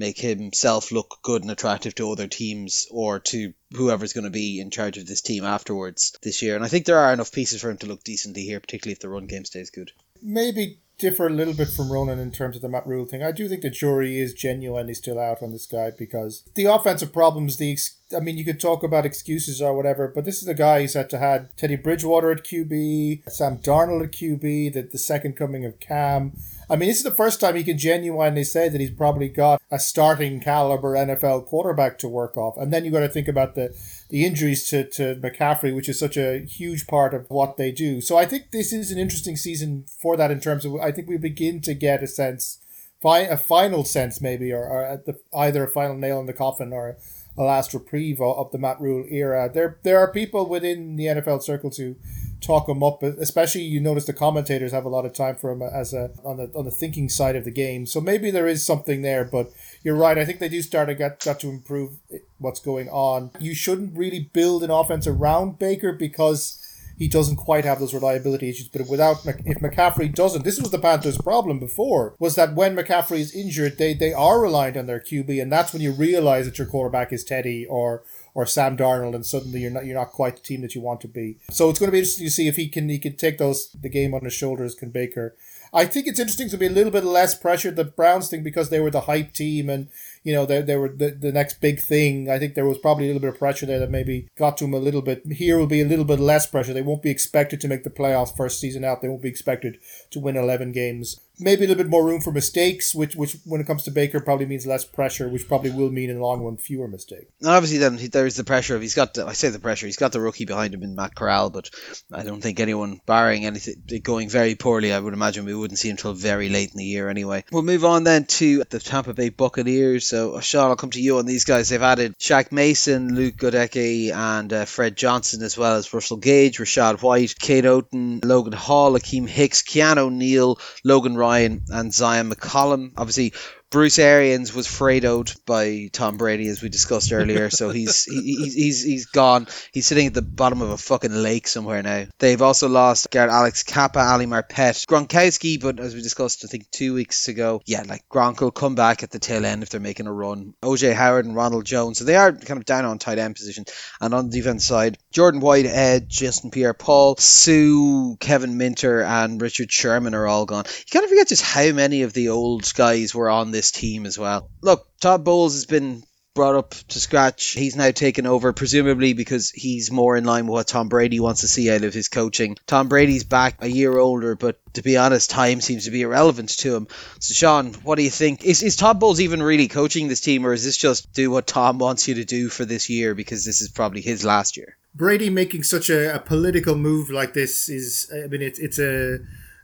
[0.00, 4.58] make himself look good and attractive to other teams or to whoever's going to be
[4.58, 6.56] in charge of this team afterwards this year.
[6.56, 9.00] And I think there are enough pieces for him to look decently here, particularly if
[9.00, 9.92] the run game stays good.
[10.22, 13.22] Maybe differ a little bit from Ronan in terms of the Matt Rhule thing.
[13.22, 17.12] I do think the jury is genuinely still out on this guy because the offensive
[17.12, 20.48] problems, the ex- I mean, you could talk about excuses or whatever, but this is
[20.48, 24.82] a guy who's had to had Teddy Bridgewater at QB, Sam Darnold at QB, the,
[24.82, 26.32] the second coming of Cam.
[26.68, 29.60] I mean, this is the first time he can genuinely say that he's probably got
[29.70, 32.56] a starting caliber NFL quarterback to work off.
[32.56, 33.74] And then you got to think about the
[34.10, 38.00] the injuries to, to McCaffrey, which is such a huge part of what they do.
[38.00, 41.08] So I think this is an interesting season for that in terms of I think
[41.08, 42.58] we begin to get a sense,
[43.00, 46.32] fi- a final sense maybe, or, or at the, either a final nail in the
[46.32, 46.98] coffin or
[47.38, 49.50] a last reprieve of, the Matt Rhule era.
[49.52, 51.94] There there are people within the NFL circles who
[52.40, 55.62] talk him up, especially you notice the commentators have a lot of time for him
[55.62, 57.86] as a on the on the thinking side of the game.
[57.86, 60.18] So maybe there is something there, but you're right.
[60.18, 61.98] I think they do start to get got to improve
[62.38, 63.30] what's going on.
[63.38, 66.66] You shouldn't really build an offense around Baker because
[67.00, 68.68] he doesn't quite have those reliability issues.
[68.68, 73.20] But without if McCaffrey doesn't, this was the Panthers' problem before was that when McCaffrey
[73.20, 76.58] is injured, they they are reliant on their QB, and that's when you realize that
[76.58, 78.02] your quarterback is Teddy or
[78.34, 81.00] or Sam Darnold, and suddenly you're not you're not quite the team that you want
[81.02, 81.38] to be.
[81.50, 83.70] So it's going to be interesting to see if he can he can take those
[83.72, 84.74] the game on his shoulders.
[84.74, 85.36] Can Baker?
[85.72, 88.70] I think it's interesting to be a little bit less pressured the Browns thing because
[88.70, 89.88] they were the hype team and
[90.24, 92.28] you know they, they were the, the next big thing.
[92.28, 94.64] I think there was probably a little bit of pressure there that maybe got to
[94.64, 95.24] him a little bit.
[95.30, 96.72] Here will be a little bit less pressure.
[96.72, 99.00] They won't be expected to make the playoffs first season out.
[99.00, 99.78] They won't be expected
[100.10, 103.60] to win eleven games maybe a little bit more room for mistakes, which which when
[103.60, 106.42] it comes to Baker probably means less pressure, which probably will mean in the long
[106.42, 107.32] run fewer mistakes.
[107.40, 109.14] And obviously, then there's the pressure of he's got.
[109.14, 109.86] The, I say the pressure.
[109.86, 111.70] He's got the rookie behind him in Matt Corral, but
[112.12, 115.88] I don't think anyone, barring anything going very poorly, I would imagine we wouldn't see
[115.88, 117.44] him until very late in the year anyway.
[117.50, 120.06] We'll move on then to the Tampa Bay Buccaneers.
[120.06, 121.68] So uh, Sean, I'll come to you on these guys.
[121.68, 126.58] They've added Shaq Mason, Luke Goedeke, and uh, Fred Johnson, as well as Russell Gage,
[126.58, 131.29] Rachaad White, Cade Otton, Logan Hall, Akiem Hicks, Keanu Neal, Logan Ryan,
[131.72, 132.10] and Zyon.
[132.10, 132.92] Ryan McCollum.
[132.96, 133.32] Obviously,
[133.70, 137.50] Bruce Arians was fredoed by Tom Brady, as we discussed earlier.
[137.50, 139.46] So he's he, he's he's gone.
[139.72, 142.06] He's sitting at the bottom of a fucking lake somewhere now.
[142.18, 146.68] They've also lost Garrett Alex Cappa, Ali Marpet, Gronkowski, but as we discussed, I think
[146.72, 149.80] two weeks ago, yeah, like Gronk will come back at the tail end if they're
[149.80, 150.54] making a run.
[150.62, 153.66] OJ Howard and Ronald Jones, so they are kind of down on tight end position.
[154.00, 159.70] And on the defense side, Jordan Whitehead, Justin Pierre Paul, Suh, Kevin Minter, and Richard
[159.70, 160.64] Sherman are all gone.
[160.66, 164.06] You kind of forget just how many of the old guys were on this team
[164.06, 164.48] as well.
[164.62, 167.50] Look, Todd Bowles has been brought up to scratch.
[167.50, 171.40] He's now taken over, presumably because he's more in line with what Tom Brady wants
[171.40, 172.56] to see out of his coaching.
[172.66, 176.50] Tom Brady's back a year older, but to be honest, time seems to be irrelevant
[176.58, 176.88] to him.
[177.18, 178.44] So, Sean, what do you think?
[178.44, 181.46] Is, is Todd Bowles even really coaching this team, or is this just do what
[181.46, 184.76] Tom wants you to do for this year because this is probably his last year?
[184.94, 189.18] Brady making such a, a political move like this is, I mean, it's it's a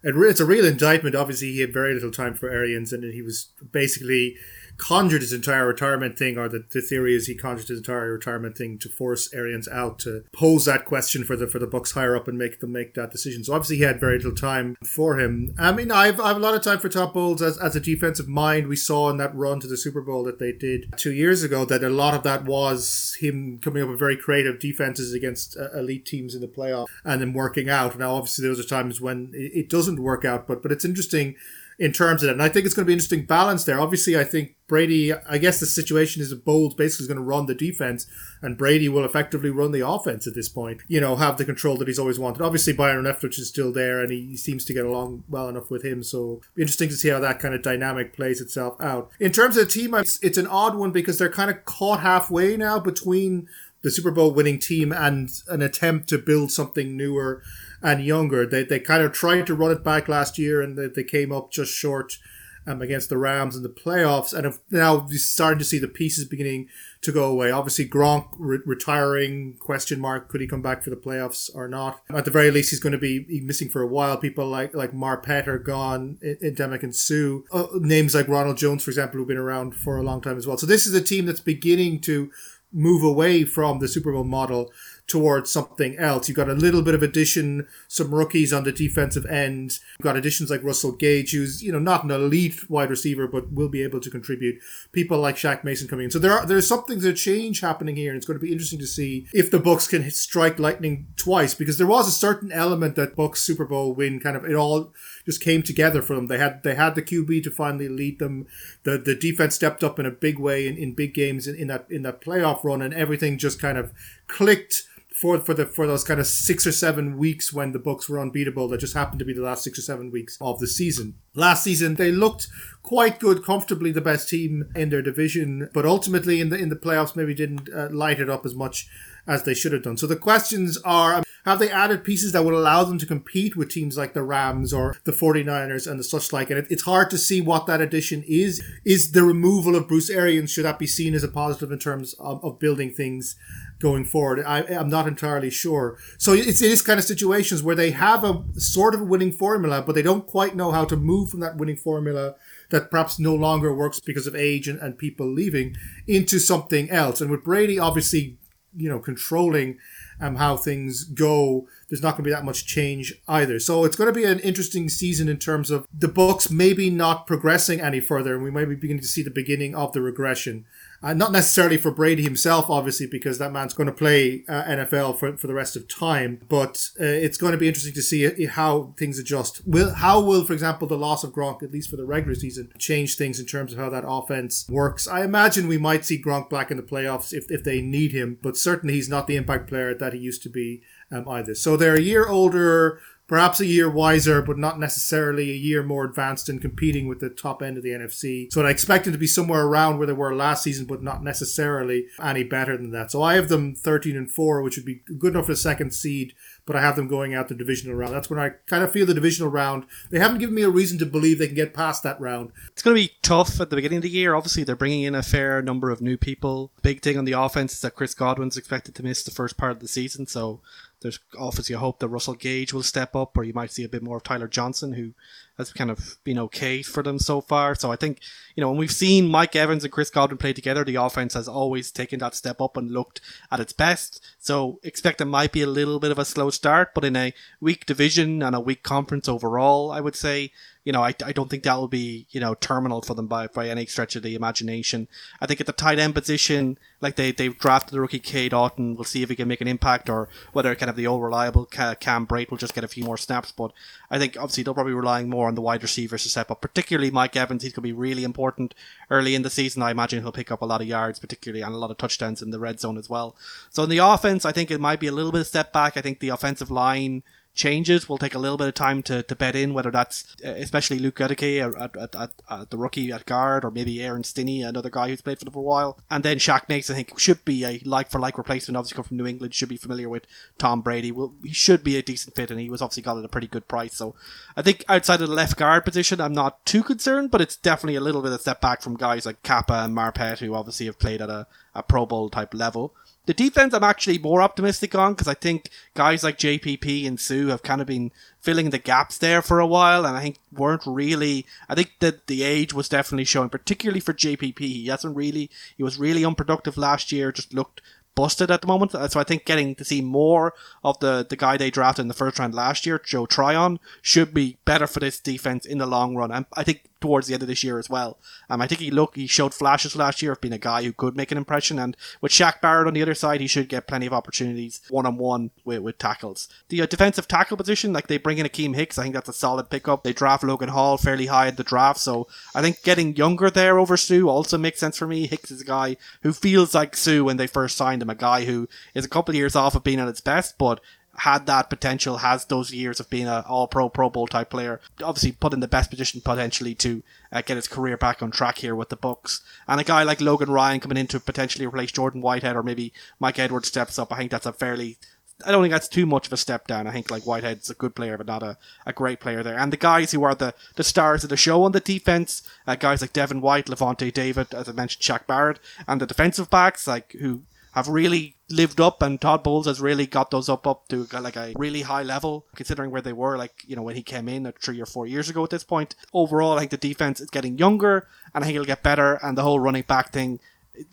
[0.07, 1.17] it's a real indictment.
[1.17, 4.37] Obviously, he had very little time for Arians, and he was basically
[4.79, 8.57] conjured his entire retirement thing, or the, the theory is he conjured his entire retirement
[8.57, 12.17] thing to force Arians out to pose that question for the for the Bucs higher
[12.17, 13.45] up and make them make that decision.
[13.45, 15.55] So obviously he had very little time for him.
[15.59, 17.81] I mean, I've, I have a lot of time for Todd Bowles as, as a
[17.81, 18.69] defensive mind.
[18.69, 21.65] We saw in that run to the Super Bowl that they did two years ago
[21.65, 25.71] that a lot of that was him coming up with very creative defenses against uh,
[25.73, 27.99] elite teams in the playoff and then working out.
[27.99, 31.37] Now, obviously, those are times when it, it doesn't work out, but but it's interesting
[31.79, 32.33] in terms of that.
[32.33, 33.79] And I think it's going to be an interesting balance there.
[33.79, 37.47] Obviously, I think Brady, I guess the situation is Bowles basically is going to run
[37.47, 38.07] the defense
[38.41, 41.77] and Brady will effectively run the offense at this point, you know, have the control
[41.77, 42.43] that he's always wanted.
[42.43, 45.85] Obviously, Byron Leftwich is still there and he seems to get along well enough with
[45.85, 46.03] him.
[46.03, 49.11] So interesting to see how that kind of dynamic plays itself out.
[49.21, 52.01] In terms of the team, it's, it's an odd one because they're kind of caught
[52.01, 53.49] halfway now between
[53.83, 57.43] the Super Bowl winning team and an attempt to build something newer
[57.87, 58.45] and younger.
[58.45, 61.31] They, they kind of tried to run it back last year and they, they came
[61.31, 62.19] up just short
[62.67, 64.35] um, against the Rams in the playoffs.
[64.35, 66.69] And have now we're starting to see the pieces beginning
[67.03, 67.53] to go away.
[67.53, 72.01] Obviously, Gronk re- retiring, question mark, could he come back for the playoffs or not?
[72.11, 74.17] At the very least, he's going to be missing for a while.
[74.17, 77.47] People like like Marpet are gone, Ndamukong Suh.
[77.57, 80.45] Uh, names like Ronald Jones, for example, who've been around for a long time as
[80.45, 80.59] well.
[80.59, 82.33] So this is a team that's beginning to
[82.73, 84.73] move away from the Super Bowl model
[85.07, 86.29] towards something else.
[86.29, 89.79] You've got a little bit of addition, some rookies on the defensive end.
[89.99, 93.53] You've got additions like Russell Gage, who's you know not an elite wide receiver, but
[93.53, 94.61] will be able to contribute.
[94.93, 96.11] People like Shaq Mason coming in.
[96.11, 98.81] So there are there's something to change happening here, and it's going to be interesting
[98.81, 102.97] to see if the Bucs can strike lightning twice because there was a certain element
[102.97, 104.93] that Bucs Super Bowl win kind of it all
[105.25, 106.27] just came together for them.
[106.27, 108.47] They had they had the QB to finally lead them.
[108.83, 111.69] The the defense stepped up in a big way in, in big games in, in
[111.69, 113.93] that in that playoff run, and everything just kind of
[114.27, 114.83] clicked
[115.17, 118.21] for for the for those kind of six or seven weeks when the Bucs were
[118.21, 121.15] unbeatable that just happened to be the last six or seven weeks of the season.
[121.35, 122.49] Last season they looked
[122.83, 126.77] quite good, comfortably the best team in their division, but ultimately in the in the
[126.77, 128.89] playoffs maybe didn't uh, light it up as much
[129.27, 129.97] as they should have done.
[129.97, 133.71] So the questions are have they added pieces that would allow them to compete with
[133.71, 136.51] teams like the Rams or the 49ers and the such like?
[136.51, 138.63] And it, it's hard to see what that addition is.
[138.85, 142.15] Is the removal of Bruce Arians, should that be seen as a positive in terms
[142.15, 143.37] of, of building things
[143.79, 144.45] going forward?
[144.45, 145.99] I, am not entirely sure.
[146.19, 149.83] So it's this kind of situations where they have a sort of a winning formula,
[149.83, 152.35] but they don't quite know how to move from that winning formula
[152.71, 157.21] that perhaps no longer works because of age and, and people leaving into something else.
[157.21, 158.39] And with Brady obviously,
[158.77, 159.79] you know, controlling
[160.21, 163.59] um, how things go, there's not going to be that much change either.
[163.59, 167.27] So it's going to be an interesting season in terms of the Bucs maybe not
[167.27, 170.67] progressing any further, and we might be beginning to see the beginning of the regression.
[171.03, 175.19] Uh, not necessarily for Brady himself, obviously, because that man's going to play uh, NFL
[175.19, 176.41] for, for the rest of time.
[176.49, 179.67] But uh, it's going to be interesting to see uh, how things adjust.
[179.67, 182.73] Will how will, for example, the loss of Gronk, at least for the regular season,
[182.79, 185.07] change things in terms of how that offense works?
[185.07, 188.39] I imagine we might see Gronk back in the playoffs if, if they need him,
[188.43, 191.55] but certainly he's not the impact player that he used to be um, either.
[191.55, 196.05] So they're a year older perhaps a year wiser, but not necessarily a year more
[196.05, 198.53] advanced in competing with the top end of the NFC.
[198.53, 201.23] So I expect them to be somewhere around where they were last season, but not
[201.23, 203.11] necessarily any better than that.
[203.11, 205.93] So I have them 13 and 4, which would be good enough for the second
[205.93, 206.35] seed,
[206.67, 208.15] but I have them going out the divisional round.
[208.15, 209.87] That's when I kind of feel the divisional round.
[210.11, 212.53] They haven't given me a reason to believe they can get past that round.
[212.69, 214.35] It's going to be tough at the beginning of the year.
[214.35, 216.71] Obviously, they're bringing in a fair number of new people.
[216.83, 219.73] Big thing on the offense is that Chris Godwin's expected to miss the first part
[219.73, 220.61] of the season, so
[221.07, 223.89] there's obviously a hope that Russell Gage will step up, or you might see a
[223.89, 225.13] bit more of Tyler Johnson, who
[225.59, 227.75] has kind of been okay for them so far.
[227.75, 228.21] So I think,
[228.55, 231.49] you know, when we've seen Mike Evans and Chris Godwin play together, the offense has
[231.49, 234.23] always taken that step up and looked at its best.
[234.39, 237.33] So expect it might be a little bit of a slow start, but in a
[237.61, 240.53] weak division and a weak conference overall, I would say
[240.87, 243.49] you know, I, I don't think that will be, you know, terminal for them by,
[243.49, 245.09] by any stretch of the imagination.
[245.41, 248.95] I think at the tight end position, like they, they've drafted the rookie Cade Otton.
[248.95, 251.65] We'll see if he can make an impact or whether kind of the old reliable
[251.67, 253.51] Cam Brate will just get a few more snaps.
[253.51, 253.73] But
[254.13, 256.61] I think obviously they'll probably be relying more on the wide receivers to step up,
[256.61, 257.63] particularly Mike Evans.
[257.63, 258.75] He's going to be really important
[259.11, 259.83] early in the season.
[259.83, 262.43] I imagine he'll pick up a lot of yards, particularly and a lot of touchdowns
[262.43, 263.37] in the red zone as well.
[263.71, 265.97] So in the offense, I think it might be a little bit of step back.
[265.97, 267.23] I think the offensive line
[267.57, 270.51] changes will take a little bit of time to, to bed in, whether that's uh,
[270.51, 275.39] especially Luke at, the rookie at guard, or maybe Aaron Stinnie, another guy who's played
[275.39, 275.99] for them for a while.
[276.11, 278.77] And then Shaq I think, should be a like for like replacement.
[278.77, 280.27] Obviously, come from New England, should be familiar with
[280.59, 281.11] Tom Brady.
[281.11, 283.49] Will he should be a decent fit, and he was obviously got at a pretty
[283.49, 283.95] good price.
[283.95, 284.15] So
[284.57, 287.97] I think outside of the left guard position, I'm not too concerned, but it's definitely
[287.97, 290.99] a little bit of step back from guys like Cappa and Marpet, who obviously have
[290.99, 292.95] played at a, a Pro Bowl type level.
[293.27, 297.49] The defense, I'm actually more optimistic on because I think guys like JPP and Suh
[297.49, 300.87] have kind of been filling the gaps there for a while, and I think weren't
[300.87, 301.45] really.
[301.69, 304.59] I think that the age was definitely showing, particularly for JPP.
[304.61, 305.51] He hasn't really.
[305.77, 307.33] He was really unproductive last year.
[307.33, 307.83] Just looked
[308.17, 308.95] busted at the moment.
[308.95, 312.09] Uh, so I think getting to see more of the, the guy they drafted in
[312.09, 315.87] the first round last year, Joe Tryon, should be better for this defense in the
[315.87, 316.33] long run.
[316.33, 318.19] And I think towards the end of this year as well.
[318.49, 320.93] Um, I think he looked, he showed flashes last year of being a guy who
[320.93, 321.79] could make an impression.
[321.79, 325.07] And with Shaq Barrett on the other side, he should get plenty of opportunities one
[325.07, 326.49] on one with with tackles.
[326.69, 329.33] The uh, defensive tackle position, like they bring in Akiem Hicks, I think that's a
[329.33, 330.05] solid pickup.
[330.05, 333.79] They draft Logan Hall fairly high in the draft, so I think getting younger there
[333.79, 335.27] over Suh also makes sense for me.
[335.27, 338.45] Hicks is a guy who feels like Suh when they first signed him, a guy
[338.45, 340.81] who is a couple of years off of being at its best, but
[341.19, 344.81] had that potential, has those years of being an all pro, Pro Bowl type player.
[345.03, 347.03] Obviously, put in the best position potentially to
[347.33, 349.41] uh, get his career back on track here with the Bucs.
[349.67, 352.93] And a guy like Logan Ryan coming in to potentially replace Jordan Whitehead or maybe
[353.19, 354.13] Mike Edwards steps up.
[354.13, 354.99] I think that's a fairly
[355.45, 356.87] I don't think that's too much of a step down.
[356.87, 359.59] I think like Whitehead's a good player, but not a, a great player there.
[359.59, 362.75] And the guys who are the, the stars of the show on the defense, uh,
[362.75, 366.87] guys like Devin White, Lavonte David, as I mentioned, Shaq Barrett, and the defensive backs
[366.87, 367.43] like who
[367.77, 371.21] have really lived up and Todd Bowles has really got those up up to uh,
[371.21, 374.29] like a really high level considering where they were like you know when he came
[374.29, 375.95] in uh, three or four years ago at this point.
[376.15, 379.37] Overall I think the defense is getting younger and I think it'll get better and
[379.37, 380.41] the whole running back thing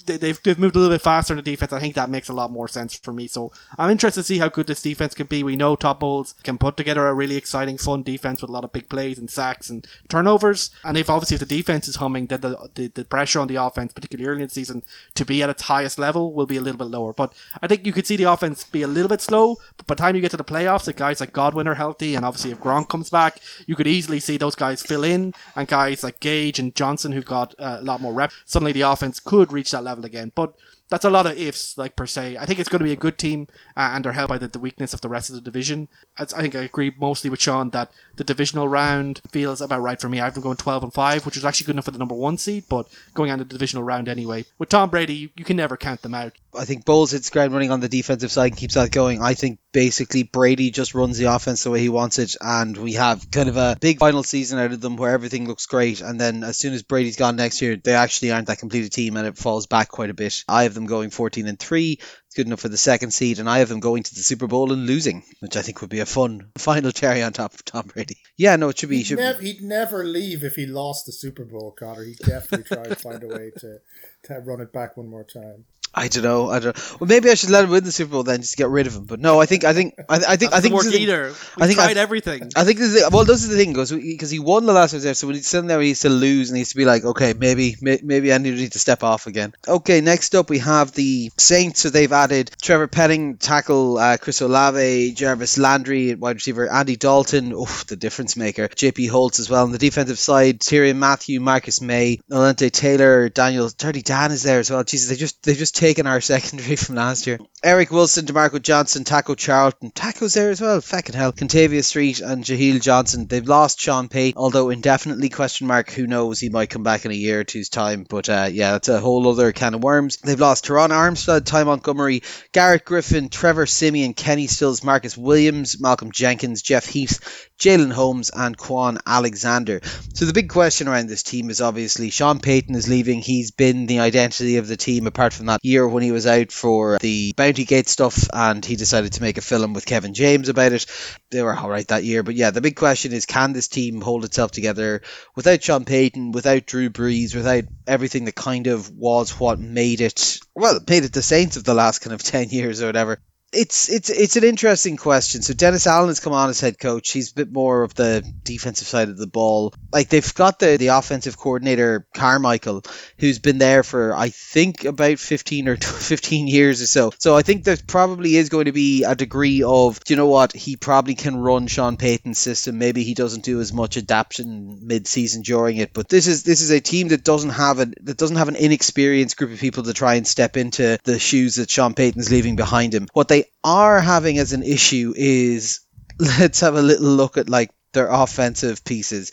[0.05, 1.73] they've, they've moved a little bit faster in the defense.
[1.73, 3.27] I think that makes a lot more sense for me.
[3.27, 5.43] So I'm interested to see how good this defense can be.
[5.43, 8.71] We know Bowles can put together a really exciting, fun defense with a lot of
[8.71, 10.71] big plays and sacks and turnovers.
[10.83, 13.55] And if obviously if the defense is humming, then the, the, the pressure on the
[13.55, 14.83] offense, particularly early in the season,
[15.15, 17.13] to be at its highest level will be a little bit lower.
[17.13, 19.57] But I think you could see the offense be a little bit slow.
[19.77, 22.15] But by the time you get to the playoffs, if guys like Godwin are healthy,
[22.15, 25.67] and obviously if Gronk comes back, you could easily see those guys fill in, and
[25.67, 29.19] guys like Gage and Johnson, who've got uh, a lot more reps, suddenly the offense
[29.19, 30.31] could reach that level again.
[30.33, 30.55] But
[30.89, 32.37] that's a lot of ifs, like per se.
[32.37, 34.47] I think it's going to be a good team, uh, and they're helped by the,
[34.47, 35.87] the weakness of the rest of the division.
[36.17, 39.99] I, I think I agree mostly with Sean that the divisional round feels about right
[39.99, 40.19] for me.
[40.19, 42.37] I've been going 12 and 5, which is actually good enough for the number one
[42.37, 44.45] seed, but going on the divisional round anyway.
[44.57, 46.33] With Tom Brady, you, you can never count them out.
[46.55, 49.21] I think Bowles hits ground running on the defensive side and keeps that going.
[49.21, 52.93] I think basically Brady just runs the offense the way he wants it, and we
[52.93, 56.01] have kind of a big final season out of them where everything looks great.
[56.01, 59.17] And then as soon as Brady's gone next year, they actually aren't that completed team,
[59.17, 60.43] and it falls back quite a bit.
[60.47, 61.93] I have them going 14 and 3.
[61.93, 64.47] It's good enough for the second seed, and I have them going to the Super
[64.47, 67.65] Bowl and losing, which I think would be a fun final cherry on top of
[67.65, 68.17] Tom Brady.
[68.37, 68.97] Yeah, no, it should be.
[68.97, 72.03] He'd, should nev- he'd never leave if he lost the Super Bowl, Connor.
[72.03, 73.79] He'd definitely try to find a way to,
[74.23, 75.65] to run it back one more time.
[75.95, 76.49] I don't know.
[76.49, 76.75] I don't.
[76.75, 76.97] know.
[76.99, 78.87] Well, maybe I should let him win the Super Bowl then, just to get rid
[78.87, 79.05] of him.
[79.05, 80.73] But no, I think, I think, I, I think, I think.
[80.73, 81.27] work this either.
[81.59, 82.49] I think tried I- everything.
[82.55, 84.91] I think this is, well, this is the thing, goes because he won the last
[84.91, 86.77] time there, so when he's sitting there, he needs to lose and he needs to
[86.77, 89.53] be like, okay, maybe, may, maybe I need to step off again.
[89.67, 91.81] Okay, next up we have the Saints.
[91.81, 97.51] So they've added Trevor Penning, tackle uh, Chris Olave, Jarvis Landry, wide receiver Andy Dalton,
[97.53, 99.63] oof, the difference maker, JP Holtz as well.
[99.63, 104.59] On the defensive side, Tyrann Mathieu, Marcus Maye, Alontae Taylor, Daniel, Dirty Dan is there
[104.59, 104.83] as well.
[104.83, 107.39] Jesus, they just they've just taken our secondary from last year.
[107.61, 110.79] Eric Wilson, Demarco Johnson, Taco Charlton, Taco's there as well.
[110.79, 113.27] Fucking hell, Kentavius Street and Jaheel Johnson.
[113.27, 115.91] They've lost Sean Payton, although indefinitely question mark.
[115.91, 116.39] Who knows?
[116.39, 118.05] He might come back in a year or two's time.
[118.07, 120.17] But uh, yeah, that's a whole other can of worms.
[120.17, 122.23] They've lost Terron Armstead, Ty Montgomery,
[122.53, 128.57] Garrett Griffin, Trevor Siemian, Kenny Stills, Marcus Williams, Malcolm Jenkins, Jeff Heath, Jalen Holmes, and
[128.57, 129.81] Kwon Alexander.
[130.13, 133.21] So the big question around this team is obviously Sean Payton is leaving.
[133.21, 136.51] He's been the identity of the team apart from that year when he was out
[136.51, 140.49] for the Bounty Gate stuff and he decided to make a film with Kevin James
[140.49, 140.85] about it.
[141.31, 142.23] They were alright that year.
[142.23, 145.01] But yeah, the big question is can this team hold itself together
[145.35, 150.39] without Sean Payton, without Drew Brees, without everything that kind of was what made it
[150.55, 153.19] well, made it the Saints of the last kind of ten years or whatever
[153.53, 155.41] it's it's it's an interesting question.
[155.41, 157.11] So Dennis Allen has come on as head coach.
[157.11, 159.73] He's a bit more of the defensive side of the ball.
[159.91, 162.83] Like they've got the the offensive coordinator Carmichael,
[163.17, 167.11] who's been there for I think about fifteen or fifteen years or so.
[167.19, 170.27] So I think there probably is going to be a degree of do you know
[170.27, 172.77] what he probably can run Sean Payton's system.
[172.77, 175.93] Maybe he doesn't do as much adaptation mid season during it.
[175.93, 178.55] But this is this is a team that doesn't have a that doesn't have an
[178.55, 182.55] inexperienced group of people to try and step into the shoes that Sean Payton's leaving
[182.55, 183.07] behind him.
[183.13, 185.81] What they are having as an issue is
[186.19, 189.31] let's have a little look at like their offensive pieces.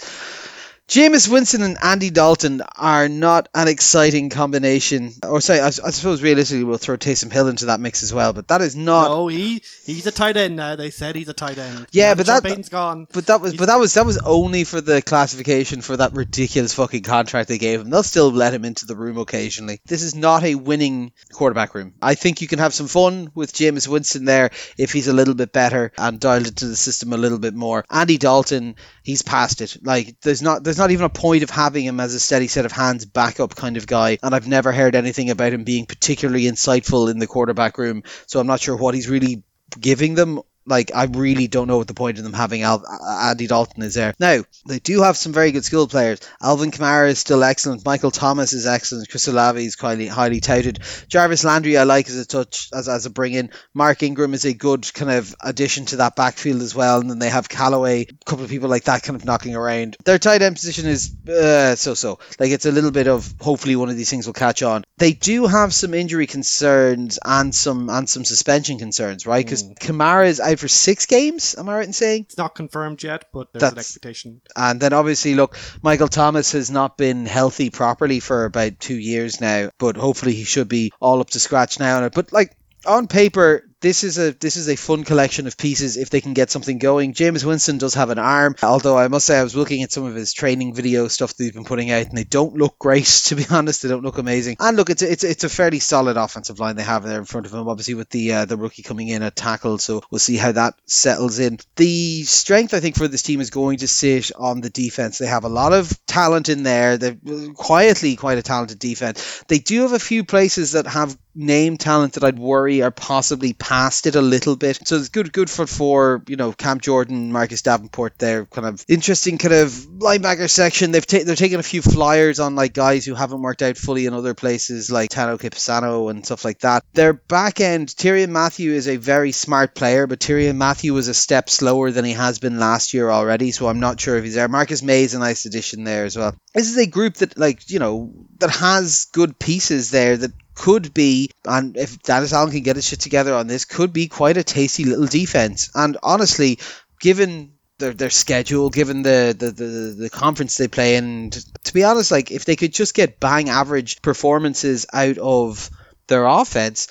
[0.91, 5.13] Jameis Winston and Andy Dalton are not an exciting combination.
[5.23, 8.33] Or sorry, I, I suppose realistically we'll throw Taysom Hill into that mix as well,
[8.33, 9.07] but that is not.
[9.07, 10.75] no, he he's a tight end now.
[10.75, 11.87] They said he's a tight end.
[11.93, 13.07] Yeah, but Sean that- Payton's gone.
[13.13, 16.75] But that was but that was that was only for the classification for that ridiculous
[16.75, 17.89] fucking contract they gave him.
[17.91, 19.81] They'll still let him into the room occasionally.
[19.87, 21.95] This is not a winning quarterback room.
[22.03, 25.35] I think you can have some fun with Jameis Winston there if he's a little
[25.35, 27.85] bit better and dialed into the system a little bit more.
[27.89, 28.75] Andy Dalton,
[29.05, 29.77] he's past it.
[29.85, 32.65] Like there's not there's not even a point of having him as a steady set
[32.65, 34.19] of hands backup kind of guy.
[34.23, 38.03] And I've never heard anything about him being particularly insightful in the quarterback room.
[38.27, 39.45] So I'm not sure what he's really
[39.79, 40.41] giving them.
[40.71, 42.85] Like I really don't know what the point of them having Al-
[43.23, 44.15] Andy Dalton is there.
[44.19, 46.21] Now they do have some very good skilled players.
[46.41, 47.85] Alvin Kamara is still excellent.
[47.85, 49.11] Michael Thomas is excellent.
[49.11, 50.79] Chris Olave is highly highly touted.
[51.09, 53.51] Jarvis Landry I like as a touch as, as a bring in.
[53.75, 57.01] Mark Ingram is a good kind of addition to that backfield as well.
[57.01, 59.97] And then they have Callaway, a couple of people like that kind of knocking around.
[60.05, 62.21] Their tight end position is uh, so so.
[62.39, 64.85] Like it's a little bit of hopefully one of these things will catch on.
[64.99, 69.45] They do have some injury concerns and some and some suspension concerns, right?
[69.45, 71.57] Because Kamara is out for six games.
[71.59, 72.25] Am I right in saying?
[72.25, 74.41] It's not confirmed yet, but there's an expectation.
[74.55, 79.41] And then obviously, look, Michael Thomas has not been healthy properly for about two years
[79.41, 82.09] now, but hopefully he should be all up to scratch now.
[82.09, 82.57] But like
[82.87, 86.35] on paper, this is a this is a fun collection of pieces if they can
[86.35, 87.15] get something going.
[87.15, 90.05] James Winston does have an arm, although I must say I was looking at some
[90.05, 93.05] of his training video stuff that he's been putting out, and they don't look great
[93.27, 93.83] to be honest.
[93.83, 94.57] They don't look amazing.
[94.61, 97.25] And look, it's a, it's it's a fairly solid offensive line they have there in
[97.25, 97.69] front of him.
[97.69, 100.75] Obviously with the uh, the rookie coming in at tackle, so we'll see how that
[100.87, 101.59] settles in.
[101.77, 105.19] The strength I think for this team is going to sit on the defense.
[105.19, 106.99] They have a lot of talent in there.
[106.99, 107.17] They're
[107.55, 109.45] quietly quite a talented defense.
[109.49, 113.53] They do have a few places that have name talent that I'd worry are possibly
[113.53, 114.87] past it a little bit.
[114.87, 118.19] So it's good good for for you know Cam Jordan, Marcus Davenport.
[118.19, 120.93] They're kind of interesting kind of linebacker section.
[120.93, 124.07] They've ta- they're taking a few flyers on like guys who haven't worked out fully
[124.07, 126.85] in other places like Tano Capisano and stuff like that.
[126.93, 131.15] Their back end, Tyrann Mathieu is a very smart player, but Tyrann Mathieu was a
[131.15, 133.51] step slower than he has been last year already.
[133.53, 134.49] So I'm not sure if he's there.
[134.49, 136.35] Marcus Maye is a nice addition there as well.
[136.55, 140.93] This is a group that like you know that has good pieces there that could
[140.93, 144.37] be, and if Dennis Allen can get his shit together on this, could be quite
[144.37, 145.71] a tasty little defense.
[145.75, 146.59] And honestly,
[147.01, 149.65] given their, their schedule, given the, the, the,
[150.03, 153.49] the conference they play in, to be honest, like if they could just get bang
[153.49, 155.71] average performances out of
[156.09, 156.89] their offense,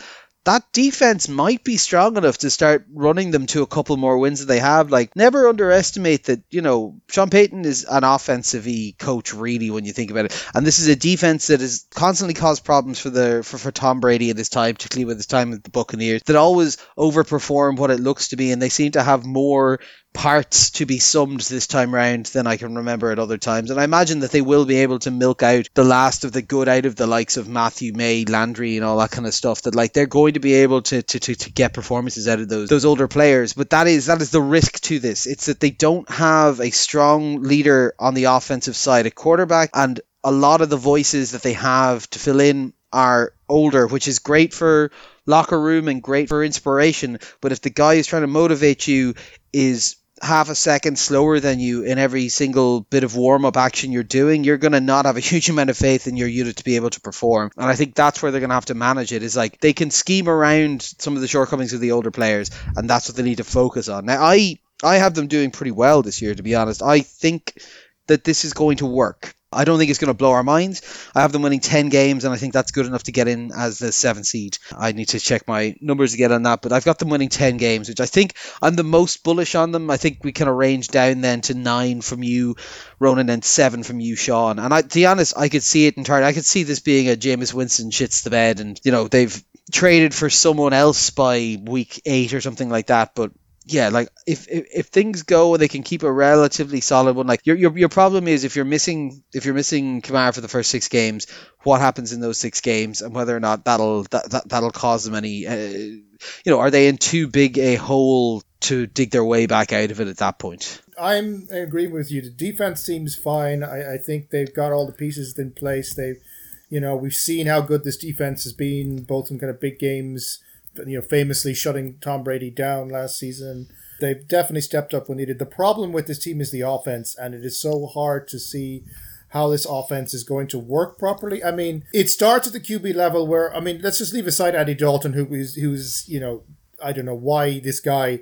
[0.50, 4.40] that defense might be strong enough to start running them to a couple more wins
[4.40, 4.90] than they have.
[4.90, 9.94] Like, never underestimate that, you know, Sean Payton is an offensive coach, really, when you
[9.94, 10.46] think about it.
[10.56, 14.00] And this is a defense that has constantly caused problems for the for, for Tom
[14.00, 17.92] Brady at his time, particularly with his time with the Buccaneers, that always overperform what
[17.92, 18.52] it looks to be.
[18.52, 19.80] And they seem to have more
[20.14, 23.70] parts to be summed this time round than I can remember at other times.
[23.70, 26.42] And I imagine that they will be able to milk out the last of the
[26.42, 29.62] good out of the likes of Mathieu Maye, Landry, and all that kind of stuff.
[29.62, 32.50] That like they're going to be able to to, to, to get performances out of
[32.50, 33.54] those those older players.
[33.54, 35.26] But that is that is the risk to this.
[35.26, 40.00] It's that they don't have a strong leader on the offensive side, a quarterback, and
[40.24, 44.20] a lot of the voices that they have to fill in are older, which is
[44.20, 44.92] great for
[45.26, 47.20] locker room and great for inspiration.
[47.40, 49.14] But if the guy who's trying to motivate you
[49.54, 53.92] is half a second slower than you in every single bit of warm up action
[53.92, 56.58] you're doing, you're going to not have a huge amount of faith in your unit
[56.58, 57.52] to be able to perform.
[57.58, 59.74] And I think that's where they're going to have to manage it is like they
[59.74, 63.24] can scheme around some of the shortcomings of the older players, and that's what they
[63.24, 64.06] need to focus on.
[64.06, 64.60] Now, I.
[64.82, 66.82] I have them doing pretty well this year, to be honest.
[66.82, 67.62] I think
[68.08, 69.36] that this is going to work.
[69.52, 70.82] I don't think it's going to blow our minds.
[71.16, 73.52] I have them winning 10 games, and I think that's good enough to get in
[73.52, 74.58] as the seventh seed.
[74.78, 77.58] I need to check my numbers again on that, but I've got them winning 10
[77.58, 79.90] games, which I think I'm the most bullish on them.
[79.90, 82.58] I think we can arrange down then to nine from you,
[83.00, 84.60] Ronan, and seven from you, Sean.
[84.60, 86.28] And I, to be honest, I could see it entirely.
[86.28, 89.44] I could see this being a Jameis Winston shits the bed, and, you know, they've
[89.72, 93.32] traded for someone else by week eight or something like that, but
[93.72, 97.46] yeah, like if, if if things go they can keep a relatively solid one, like
[97.46, 100.72] your your your problem is if you're missing if you're missing Kamara for the first
[100.72, 101.28] six games,
[101.64, 105.04] what happens in those six games and whether or not that'll that, that that'll cause
[105.04, 106.04] them any, uh, you
[106.48, 110.02] know, are they in too big a hole to dig their way back out of
[110.02, 110.82] it at that point?
[111.00, 112.22] I'm agreeing with you.
[112.22, 113.64] The defense seems fine.
[113.64, 115.96] I, I think they've got all the pieces in place.
[115.96, 116.22] They've,
[116.70, 119.80] you know, we've seen how good this defense has been, both in kind of big
[119.80, 120.44] games
[120.86, 123.68] you know, famously shutting Tom Brady down last season.
[124.00, 125.40] They've definitely stepped up when needed.
[125.40, 128.84] The problem with this team is the offense, and it is so hard to see
[129.30, 131.44] how this offense is going to work properly.
[131.44, 134.56] I mean, it starts at the QB level where I mean, let's just leave aside
[134.56, 136.44] Andy Dalton, who is who's you know,
[136.84, 138.22] I don't know why this guy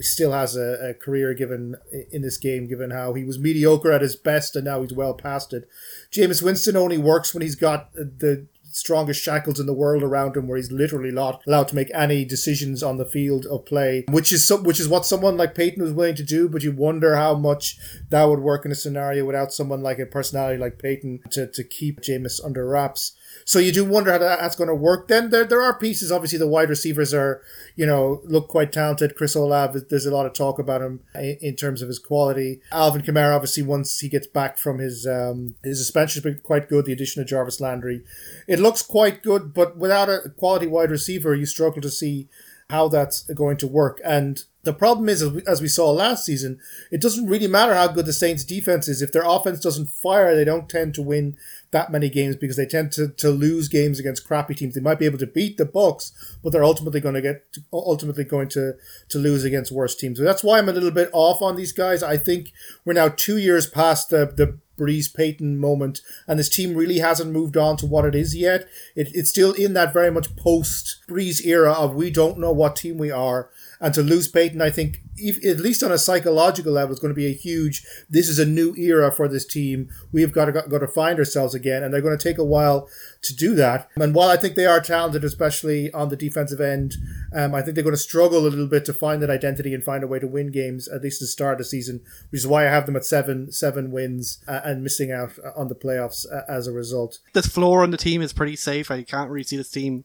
[0.00, 1.76] still has a, a career given
[2.10, 5.14] in this game, given how he was mediocre at his best and now he's well
[5.14, 5.68] past it.
[6.10, 10.48] Jameis Winston only works when he's got the strongest shackles in the world around him,
[10.48, 14.32] where he's literally not allowed to make any decisions on the field of play, which
[14.32, 16.48] is some, which is what someone like Payton was willing to do.
[16.48, 17.78] But you wonder how much
[18.10, 21.64] that would work in a scenario without someone like a personality like Payton to, to
[21.64, 23.12] keep Jameis under wraps.
[23.44, 25.08] So you do wonder how that's going to work.
[25.08, 26.10] Then there, there are pieces.
[26.10, 27.42] Obviously, the wide receivers are,
[27.76, 29.16] you know, look quite talented.
[29.16, 32.60] Chris Olave, there's a lot of talk about him in, in terms of his quality.
[32.72, 36.68] Alvin Kamara, obviously, once he gets back from his um, his suspension, has been quite
[36.68, 36.86] good.
[36.86, 38.02] The addition of Jarvis Landry,
[38.46, 39.52] it looks quite good.
[39.52, 42.28] But without a quality wide receiver, you struggle to see
[42.70, 44.00] how that's going to work.
[44.04, 46.58] And the problem is, as we saw last season,
[46.90, 49.02] it doesn't really matter how good the Saints' defense is.
[49.02, 51.36] If their offense doesn't fire, they don't tend to win
[51.74, 54.74] that many games because they tend to, to lose games against crappy teams.
[54.74, 58.22] They might be able to beat the Bucs, but they're ultimately going to get ultimately
[58.22, 58.74] going to
[59.08, 60.18] to lose against worse teams.
[60.18, 62.02] So that's why I'm a little bit off on these guys.
[62.02, 62.52] I think
[62.84, 67.32] we're now two years past the the Brees Payton moment, and this team really hasn't
[67.32, 68.68] moved on to what it is yet.
[68.94, 72.76] It, it's still in that very much post Brees era of we don't know what
[72.76, 73.50] team we are.
[73.80, 77.12] And to lose Payton, I think, if, at least on a psychological level, is going
[77.12, 77.84] to be a huge.
[78.08, 79.88] This is a new era for this team.
[80.12, 82.88] We've got to got to find ourselves again, and they're going to take a while
[83.22, 83.88] to do that.
[83.96, 86.94] And while I think they are talented, especially on the defensive end,
[87.34, 89.82] um, I think they're going to struggle a little bit to find that identity and
[89.82, 92.00] find a way to win games at least to start the season,
[92.30, 95.68] which is why I have them at seven seven wins uh, and missing out on
[95.68, 97.18] the playoffs uh, as a result.
[97.32, 98.90] The floor on the team is pretty safe.
[98.90, 100.04] I can't really see this team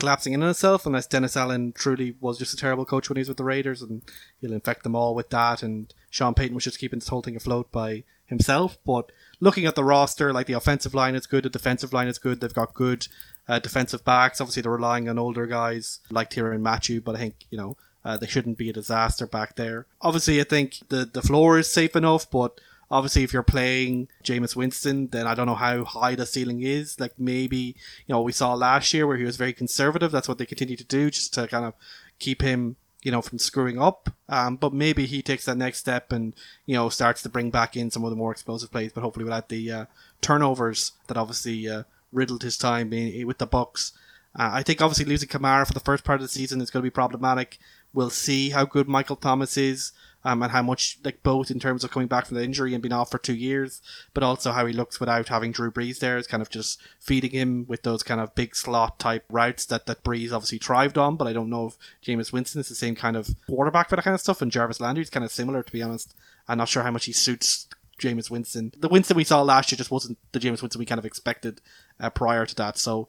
[0.00, 3.20] collapsing in on itself unless Dennis Allen truly was just a terrible coach when he
[3.20, 4.02] was with the Raiders and
[4.40, 7.36] he'll infect them all with that and Sean Payton was just keeping this whole thing
[7.36, 8.78] afloat by himself.
[8.84, 12.18] But looking at the roster, like the offensive line is good, the defensive line is
[12.18, 13.06] good, they've got good
[13.46, 14.40] uh, defensive backs.
[14.40, 18.16] Obviously they're relying on older guys like Tyrann Mathieu, but I think, you know, uh,
[18.16, 19.86] they shouldn't be a disaster back there.
[20.00, 24.56] Obviously I think the, the floor is safe enough, but Obviously, if you're playing Jameis
[24.56, 26.98] Winston, then I don't know how high the ceiling is.
[26.98, 27.76] Like maybe,
[28.06, 30.10] you know, we saw last year where he was very conservative.
[30.10, 31.74] That's what they continue to do just to kind of
[32.18, 34.10] keep him, you know, from screwing up.
[34.28, 36.34] Um, but maybe he takes that next step and,
[36.66, 39.24] you know, starts to bring back in some of the more explosive plays, but hopefully
[39.24, 39.84] without the uh,
[40.20, 43.92] turnovers that obviously uh, riddled his time with the Bucs.
[44.36, 46.82] Uh, I think obviously losing Kamara for the first part of the season is going
[46.82, 47.58] to be problematic.
[47.92, 49.92] We'll see how good Michael Thomas is
[50.24, 52.82] um, and how much like both in terms of coming back from the injury and
[52.82, 53.80] being off for two years,
[54.12, 57.30] but also how he looks without having Drew Brees there is kind of just feeding
[57.30, 61.16] him with those kind of big slot type routes that that Brees obviously thrived on.
[61.16, 64.02] But I don't know if Jameis Winston is the same kind of quarterback for that
[64.02, 66.14] kind of stuff, and Jarvis Landry is kind of similar to be honest.
[66.48, 67.68] I'm not sure how much he suits
[68.00, 68.72] Jameis Winston.
[68.76, 71.60] The Winston we saw last year just wasn't the Jameis Winston we kind of expected
[72.00, 72.76] uh, prior to that.
[72.78, 73.08] So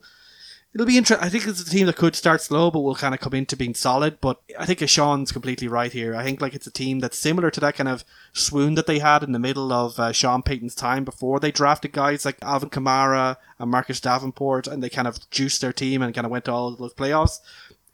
[0.74, 1.24] it'll be interesting.
[1.24, 3.56] I think it's a team that could start slow, but will kind of come into
[3.56, 4.20] being solid.
[4.20, 6.14] But I think Sean's completely right here.
[6.14, 8.98] I think like it's a team that's similar to that kind of swoon that they
[8.98, 12.70] had in the middle of uh, Sean Payton's time before they drafted guys like Alvin
[12.70, 16.46] Kamara and Marcus Davenport, and they kind of juiced their team and kind of went
[16.46, 17.40] to all those playoffs.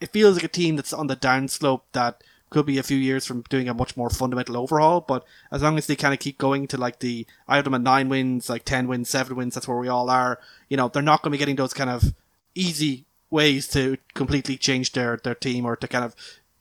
[0.01, 3.27] It feels like a team that's on the downslope that could be a few years
[3.27, 5.01] from doing a much more fundamental overhaul.
[5.01, 7.75] But as long as they kind of keep going to like the, I have them
[7.75, 10.39] at nine wins, like 10 wins, seven wins, that's where we all are.
[10.69, 12.15] You know, they're not going to be getting those kind of
[12.55, 16.15] easy ways to completely change their, their team or to kind of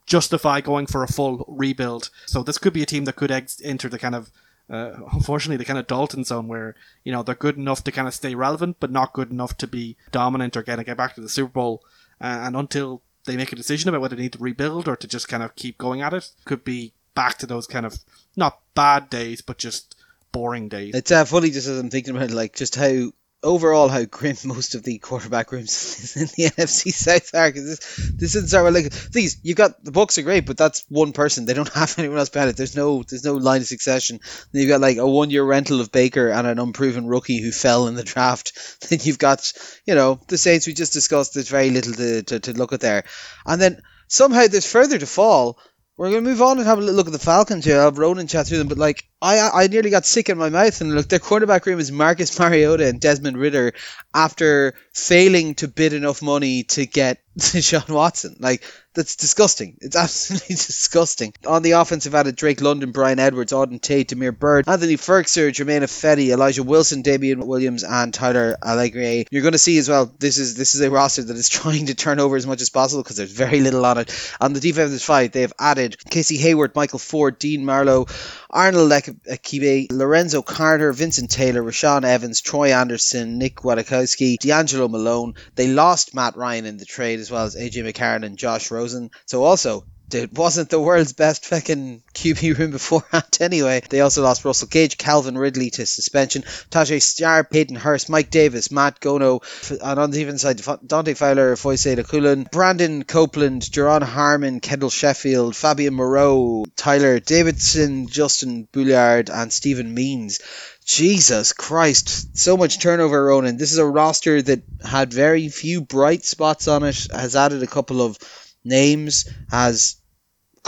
[0.06, 2.10] justify going for a full rebuild.
[2.26, 4.30] So this could be a team that could ex- enter the kind of,
[4.70, 6.74] uh, unfortunately, the kind of Dalton zone where,
[7.04, 9.66] you know, they're good enough to kind of stay relevant, but not good enough to
[9.66, 11.82] be dominant or of get back to the Super Bowl.
[12.20, 15.06] Uh, and until they make a decision about whether they need to rebuild or to
[15.06, 16.30] just kind of keep going at it.
[16.44, 17.98] Could be back to those kind of
[18.36, 19.94] not bad days, but just
[20.32, 20.94] boring days.
[20.94, 23.12] It's uh, funny just as I'm thinking about it, like just how
[23.42, 28.12] overall how grim most of the quarterback rooms in the NFC South are because this
[28.14, 31.12] this is sort of like these you've got the Bucs are great but that's one
[31.12, 31.44] person.
[31.44, 32.56] They don't have anyone else behind it.
[32.56, 34.20] There's no there's no line of succession.
[34.52, 37.52] Then you've got like a one year rental of Baker and an unproven rookie who
[37.52, 38.52] fell in the draft.
[38.88, 39.52] Then you've got
[39.86, 42.80] you know the Saints we just discussed there's very little to, to, to look at
[42.80, 43.04] there.
[43.46, 45.58] And then somehow there's further to fall.
[45.96, 47.78] We're going to move on and have a look at the Falcons here.
[47.78, 50.48] I'll have Ronan chat through them, but like I, I nearly got sick in my
[50.48, 50.80] mouth.
[50.80, 53.72] And look, their quarterback room is Marcus Mariota and Desmond Ridder
[54.14, 58.36] after failing to bid enough money to get Sean Watson.
[58.38, 58.64] Like
[58.94, 59.76] that's disgusting.
[59.80, 61.32] It's absolutely disgusting.
[61.46, 65.82] On the offensive added Drake London, Bryan Edwards, Auden Tate, Damiere Byrd, Anthony Firkser, Germain
[65.82, 69.26] Ifedi, Elijah Wilson, Damien Williams, and Tyler Allgeier.
[69.30, 70.12] You're going to see as well.
[70.18, 72.70] This is this is a roster that is trying to turn over as much as
[72.70, 74.34] possible because there's very little on it.
[74.40, 78.06] On the defensive side, they have added Casey Hayward, Michael Ford, Dean Marlowe,
[78.50, 78.88] Arnold
[79.30, 85.34] Akibe, Lorenzo Carter, Vincent Taylor, Rashaan Evans, Troy Anderson, Nick Kwiatkoski, DeAngelo Malone.
[85.54, 89.10] They lost Matt Ryan in the trade as well as AJ McCarron and Josh Rosen.
[89.26, 93.82] So also it wasn't the world's best fucking QB room beforehand anyway.
[93.88, 98.70] They also lost Russell Gage, Calvin Ridley to suspension, Tajae Star, Peyton Hurst, Mike Davis,
[98.70, 99.40] Matt Gono,
[99.82, 105.54] and on the even side, Dante Fowler, Foyce Laculin, Brandon Copeland, Duron Harmon, Kendall Sheffield,
[105.54, 110.40] Fabian Moreau, Tyler Davidson, Justin Boullard, and Steven Means.
[110.84, 113.58] Jesus Christ, so much turnover, Ronan.
[113.58, 117.66] This is a roster that had very few bright spots on it, has added a
[117.66, 118.16] couple of
[118.64, 119.97] names, has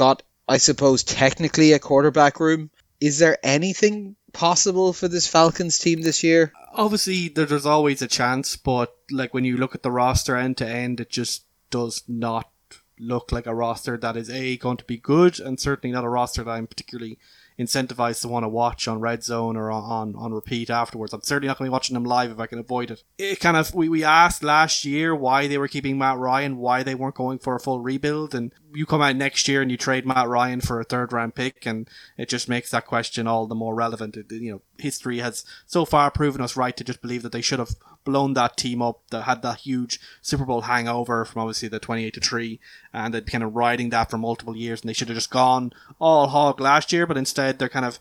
[0.00, 2.70] got, I suppose, technically a quarterback room.
[3.02, 6.54] Is there anything possible for this Falcons team this year?
[6.72, 10.66] Obviously, there's always a chance, but like when you look at the roster end to
[10.66, 12.48] end, it just does not
[12.98, 16.08] look like a roster that is a going to be good, and certainly not a
[16.08, 17.18] roster that I'm particularly
[17.60, 21.12] incentivized to want to watch on Red Zone or on, on repeat afterwards.
[21.12, 23.02] I'm certainly not going to be watching them live if I can avoid it.
[23.18, 26.82] It kind of we, we asked last year why they were keeping Matt Ryan, why
[26.82, 29.76] they weren't going for a full rebuild, and you come out next year and you
[29.76, 33.46] trade Matt Ryan for a third round pick, and it just makes that question all
[33.46, 34.16] the more relevant.
[34.30, 37.58] You know, history has so far proven us right to just believe that they should
[37.58, 41.78] have blown that team up that had that huge Super Bowl hangover from obviously the
[41.78, 42.60] 28 to 3
[42.94, 45.72] and they'd kind of riding that for multiple years and they should have just gone
[45.98, 47.98] all hog last year but instead they're kind of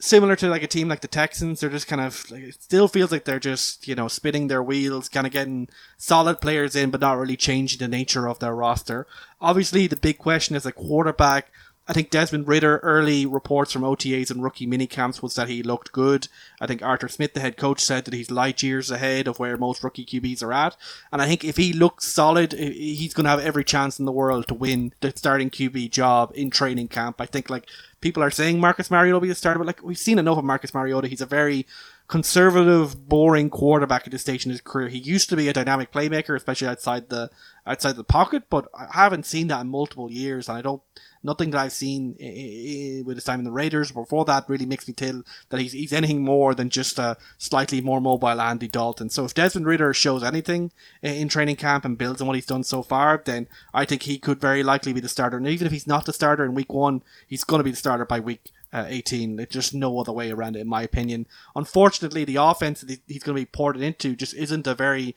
[0.00, 2.88] similar to like a team like the Texans they're just kind of like, it still
[2.88, 6.90] feels like they're just you know spinning their wheels kind of getting solid players in
[6.90, 9.06] but not really changing the nature of their roster
[9.40, 11.50] obviously the big question is a quarterback
[11.90, 15.90] I think Desmond Ridder early reports from OTAs and rookie minicamps was that he looked
[15.90, 16.28] good.
[16.60, 19.56] I think Arthur Smith, the head coach, said that he's light years ahead of where
[19.56, 20.76] most rookie QBs are at.
[21.10, 24.12] And I think if he looks solid, he's going to have every chance in the
[24.12, 27.20] world to win the starting QB job in training camp.
[27.20, 27.66] I think like
[28.00, 30.44] people are saying Marcus Mariota will be the starter, but like we've seen enough of
[30.44, 31.08] Marcus Mariota.
[31.08, 31.66] He's a very
[32.10, 34.88] conservative, boring quarterback at this stage in his career.
[34.88, 37.30] He used to be a dynamic playmaker, especially outside the
[37.64, 40.82] outside the pocket, but I haven't seen that in multiple years, and I don't
[41.22, 42.16] nothing that I've seen
[43.06, 45.92] with his time in the Raiders before that really makes me tell that he's, he's
[45.92, 49.08] anything more than just a slightly more mobile Andy Dalton.
[49.10, 52.64] So if Desmond Ridder shows anything in training camp and builds on what he's done
[52.64, 55.36] so far, then I think he could very likely be the starter.
[55.36, 57.76] And even if he's not the starter in week one, he's going to be the
[57.76, 59.36] starter by week uh, 18.
[59.36, 61.26] There's just no other way around it, in my opinion.
[61.56, 65.14] Unfortunately, the offense that he's going to be ported into just isn't a very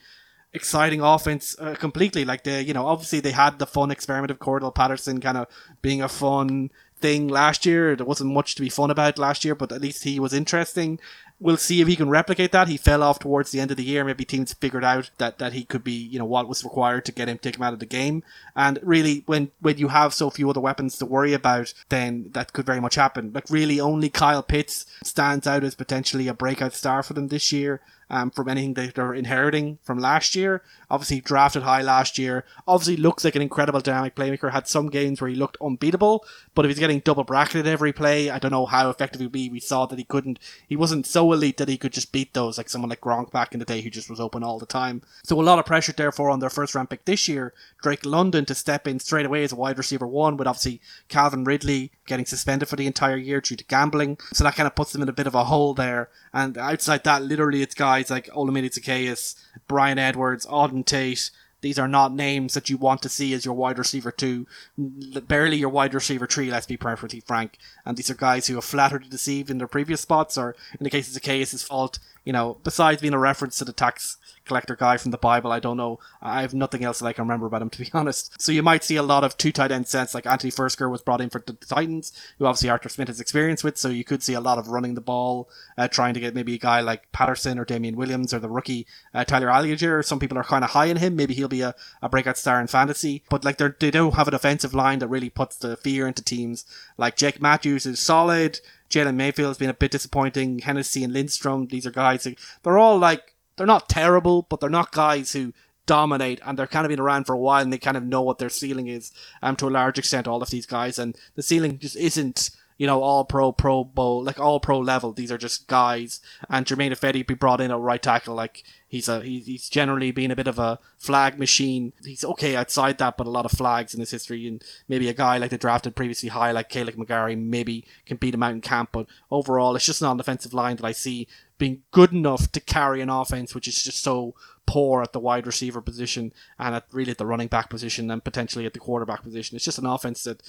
[0.54, 2.26] exciting offense uh, completely.
[2.26, 5.47] Like they, you know, obviously they had the fun experiment of Cordarrelle Patterson kind of
[5.82, 7.95] being a fun thing last year.
[7.95, 10.99] There wasn't much to be fun about last year, but at least he was interesting
[11.44, 12.70] we'll see if he can replicate that.
[12.70, 14.06] He fell off towards the end of the year.
[14.06, 17.12] Maybe teams figured out that, that he could be, you know, what was required to
[17.12, 18.24] get him, take him out of the game.
[18.56, 22.54] And really, when, when you have so few other weapons to worry about, then that
[22.54, 23.32] could very much happen.
[23.34, 27.52] Like really only Kyle Pitts stands out as potentially a breakout star for them this
[27.52, 27.82] year
[28.14, 30.62] um, from anything that they're inheriting from last year.
[30.89, 32.46] Obviously, drafted high last year.
[32.68, 34.52] Obviously, looks like an incredible dynamic playmaker.
[34.52, 36.24] Had some games where he looked unbeatable,
[36.54, 39.50] but if he's getting double bracketed every play, I don't know how effective he'd be.
[39.50, 40.38] We saw that he couldn't.
[40.68, 43.54] He wasn't so elite that he could just beat those like someone like Gronk back
[43.54, 45.02] in the day who just was open all the time.
[45.24, 48.46] So a lot of pressure therefore on their first round pick this year, Drake London
[48.46, 52.26] to step in straight away as a wide receiver one, with obviously Calvin Ridley getting
[52.26, 54.18] suspended for the entire year due to gambling.
[54.34, 56.10] So that kind of puts them in a bit of a hole there.
[56.34, 59.36] And outside that, literally it's guys like Olamide Zaccheaus,
[59.68, 61.32] Bryan Edwards, Auden Tate.
[61.64, 64.45] These are not names that you want to see as your wide receiver two,
[64.78, 66.51] barely your wide receiver three.
[66.51, 67.57] Let's be perfectly frank.
[67.86, 70.84] And these are guys who have flattered to deceive in their previous spots, or in
[70.84, 74.76] the case of Zaccheaus' fault, you know, besides being a reference to the tax collector
[74.76, 75.51] guy from the Bible.
[75.51, 75.99] I don't know.
[76.21, 78.41] I have nothing else that I can remember about him, to be honest.
[78.41, 81.01] So you might see a lot of two tight end sets, like Anthony Firkser was
[81.01, 83.78] brought in for the Titans, who obviously Arthur Smith has experience with.
[83.78, 86.55] So you could see a lot of running the ball, uh, trying to get maybe
[86.55, 90.03] a guy like Patterson or Damien Williams or the rookie uh, Tyler Allgeier.
[90.03, 91.15] Some people are kind of high on him.
[91.15, 93.24] Maybe he'll be a, a breakout star in fantasy.
[93.30, 96.65] But like they don't have an offensive line that really puts the fear into teams.
[96.97, 98.59] Like Jake Matthews is solid.
[98.90, 100.60] Jalen Mayfield has been a bit disappointing.
[100.60, 102.28] Hennessy and Lindstrom, these are guys.
[102.64, 105.54] They're all like they're not terrible, but they're not guys who
[105.86, 108.22] dominate and they're kind of been around for a while and they kind of know
[108.22, 109.12] what their ceiling is
[109.42, 112.88] um to a large extent all of these guys and the ceiling just isn't you
[112.88, 116.94] know all pro pro bowl like all pro level these are just guys and Germain
[116.94, 118.64] Ifedi be brought in at right tackle like
[118.94, 121.94] he's a he's generally been a bit of a flag machine.
[122.06, 124.48] He's okay outside that but a lot of flags in his history.
[124.48, 128.36] And maybe a guy like the drafted previously high like Kaleb McGary, maybe can beat
[128.36, 128.89] him out in camp.
[128.91, 131.28] But overall it's just not an offensive line that I see
[131.58, 134.36] being good enough to carry an offense which is just so
[134.68, 138.24] poor at the wide receiver position and at really at the running back position and
[138.24, 139.56] potentially at the quarterback position.
[139.56, 140.44] It's just an offense that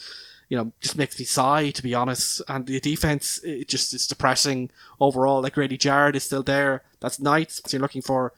[0.49, 2.43] you know just makes me sigh to be honest.
[2.49, 4.71] And the defense it just is depressing
[5.01, 5.43] overall.
[5.43, 6.83] Like Grady Jarrett is still there.
[7.01, 7.61] That's nice.
[7.67, 8.33] So you're looking for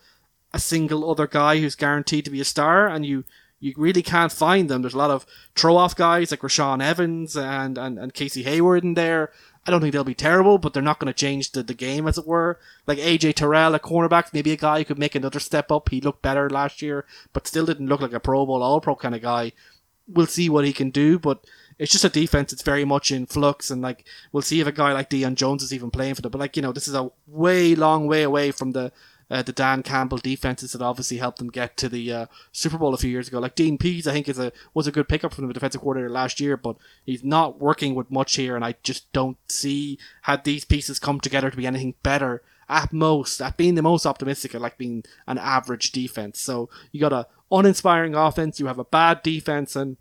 [0.52, 3.24] a single other guy who's guaranteed to be a star, and you
[3.58, 4.82] you really can't find them.
[4.82, 8.84] There's a lot of throw off guys like Rashaan Evans and, and, and Casey Hayward
[8.84, 9.32] in there.
[9.66, 12.06] I don't think they'll be terrible, but they're not going to change the, the game,
[12.06, 12.60] as it were.
[12.86, 15.88] Like AJ Terrell, a cornerback, maybe a guy who could make another step up.
[15.88, 18.94] He looked better last year, but still didn't look like a Pro Bowl, All Pro
[18.94, 19.52] kind of guy.
[20.06, 21.44] We'll see what he can do, but
[21.78, 22.52] it's just a defense.
[22.52, 25.62] It's very much in flux, and like we'll see if a guy like Deion Jones
[25.62, 26.30] is even playing for them.
[26.30, 28.92] But like you know, this is a way long way away from the
[29.30, 32.94] uh, the Dan Campbell defenses that obviously helped them get to the uh, Super Bowl
[32.94, 33.40] a few years ago.
[33.40, 36.10] Like Dean Pees, I think is a was a good pickup from the defensive coordinator
[36.10, 40.36] last year, but he's not working with much here, and I just don't see how
[40.36, 42.42] these pieces come together to be anything better.
[42.68, 46.40] At most, at being the most optimistic, at like being an average defense.
[46.40, 49.98] So you got a uninspiring offense, you have a bad defense, and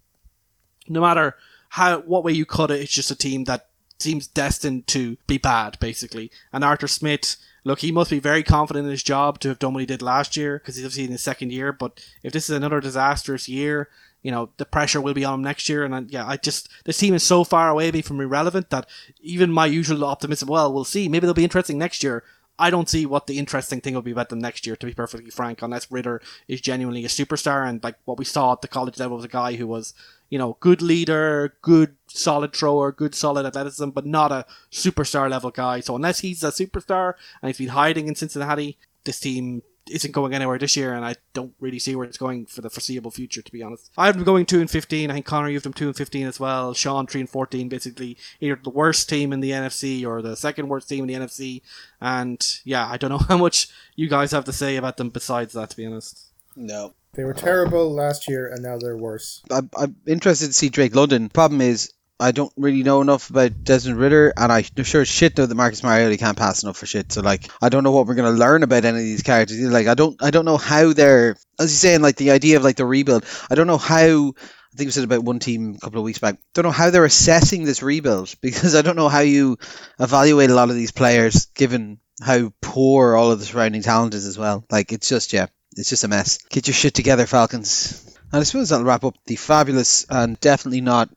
[0.88, 1.36] no matter
[1.70, 3.68] how what way you cut it, it's just a team that
[4.00, 6.32] seems destined to be bad, basically.
[6.52, 9.74] And Arthur Smith look, he must be very confident in his job to have done
[9.74, 11.74] what he did last year because he's obviously in his second year.
[11.74, 13.90] But if this is another disastrous year,
[14.22, 15.84] you know the pressure will be on him next year.
[15.84, 18.88] And I, yeah, I just this team is so far away from irrelevant that
[19.20, 21.10] even my usual optimism, well, we'll see.
[21.10, 22.24] Maybe they'll be interesting next year.
[22.58, 24.94] I don't see what the interesting thing will be about them next year, to be
[24.94, 27.68] perfectly frank, unless Ridder is genuinely a superstar.
[27.68, 29.94] And like what we saw at the college level was a guy who was,
[30.36, 35.50] you know, good leader, good solid thrower, good solid athleticism, but not a superstar level
[35.50, 35.80] guy.
[35.80, 40.34] So unless he's a superstar and he's been hiding in Cincinnati, this team isn't going
[40.34, 43.42] anywhere this year, and I don't really see where it's going for the foreseeable future,
[43.42, 43.90] to be honest.
[43.98, 45.10] I have them going two and fifteen.
[45.10, 46.74] I think Connor, you've them two and fifteen as well.
[46.74, 50.68] Sean three and fourteen, basically either the worst team in the NFC or the second
[50.68, 51.62] worst team in the NFC.
[52.02, 55.54] And yeah, I don't know how much you guys have to say about them besides
[55.54, 56.26] that, to be honest.
[56.58, 56.94] No.
[57.16, 59.42] They were terrible last year, and now they're worse.
[59.50, 61.30] I'm, I'm interested to see Drake London.
[61.30, 65.46] Problem is, I don't really know enough about Desmond Ridder, and I'm sure shit know
[65.46, 67.12] that Marcus Mariota can't pass enough for shit.
[67.12, 69.60] So like, I don't know what we're gonna learn about any of these characters.
[69.60, 72.64] Like, I don't, I don't know how they're, as you're saying, like the idea of
[72.64, 73.26] like the rebuild.
[73.50, 74.34] I don't know how.
[74.74, 76.38] I think we said about one team a couple of weeks back.
[76.54, 79.58] Don't know how they're assessing this rebuild because I don't know how you
[80.00, 84.26] evaluate a lot of these players given how poor all of the surrounding talent is
[84.26, 84.66] as well.
[84.70, 86.40] Like, it's just yeah, it's just a mess.
[86.50, 88.16] Get your shit together, Falcons.
[88.32, 91.10] And I suppose that'll wrap up the fabulous and definitely not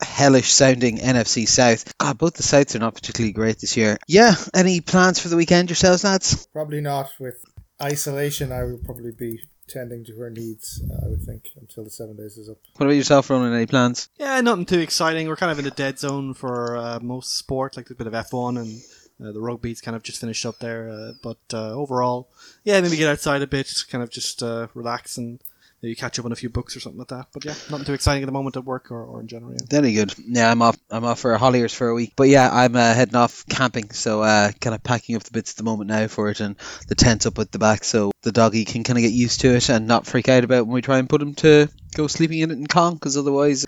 [0.00, 1.96] hellish sounding NFC South.
[1.98, 3.98] God, both the Souths are not particularly great this year.
[4.06, 6.46] Yeah, any plans for the weekend yourselves, lads?
[6.52, 7.42] Probably not with
[7.80, 10.82] isolation, I will probably be tending to her needs.
[10.88, 12.58] Uh, I would think until the seven days is up.
[12.76, 13.54] What about yourself, Ronan?
[13.54, 14.08] Any plans?
[14.18, 15.28] Yeah, nothing too exciting.
[15.28, 18.12] We're kind of in a dead zone for uh, most sport, like a bit of
[18.12, 18.80] F1 and
[19.22, 20.88] uh, the rugby's kind of just finished up there.
[20.88, 22.28] Uh, but uh, overall,
[22.64, 25.40] yeah, maybe get outside a bit, kind of just uh, relax and
[25.82, 27.26] maybe catch up on a few books or something like that.
[27.32, 29.52] But yeah, nothing too exciting at the moment at work or, or in general.
[29.52, 29.66] Yeah.
[29.68, 30.14] Very good.
[30.18, 30.76] Yeah, I'm off.
[30.90, 32.14] I'm off for Holliers for a week.
[32.16, 35.52] But yeah, I'm uh, heading off camping, so uh, kind of packing up the bits
[35.52, 36.56] at the moment now for it, and
[36.88, 39.54] the tent up at the back, so the doggy can kind of get used to
[39.54, 42.40] it and not freak out about when we try and put him to go sleeping
[42.40, 43.66] in it in Kong, because otherwise.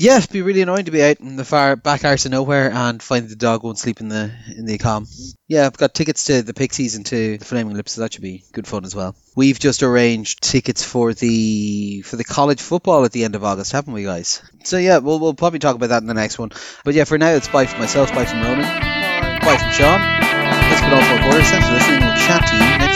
[0.00, 2.72] Yeah, it'd be really annoying to be out in the far back arse of nowhere
[2.72, 5.06] and find the dog won't sleep in the in the calm.
[5.46, 8.22] Yeah, I've got tickets to the Pixies and to the Flaming Lips, so that should
[8.22, 9.14] be good fun as well.
[9.36, 13.72] We've just arranged tickets for the for the college football at the end of August,
[13.72, 14.40] haven't we, guys?
[14.64, 16.50] So yeah, we'll we'll probably talk about that in the next one.
[16.82, 20.00] But yeah, for now it's bye from myself, bye from Ronan, bye from Sean.
[20.00, 21.50] Let's put all four quarters.
[21.50, 22.00] Thanks for listening.
[22.00, 22.89] We'll chat to you next.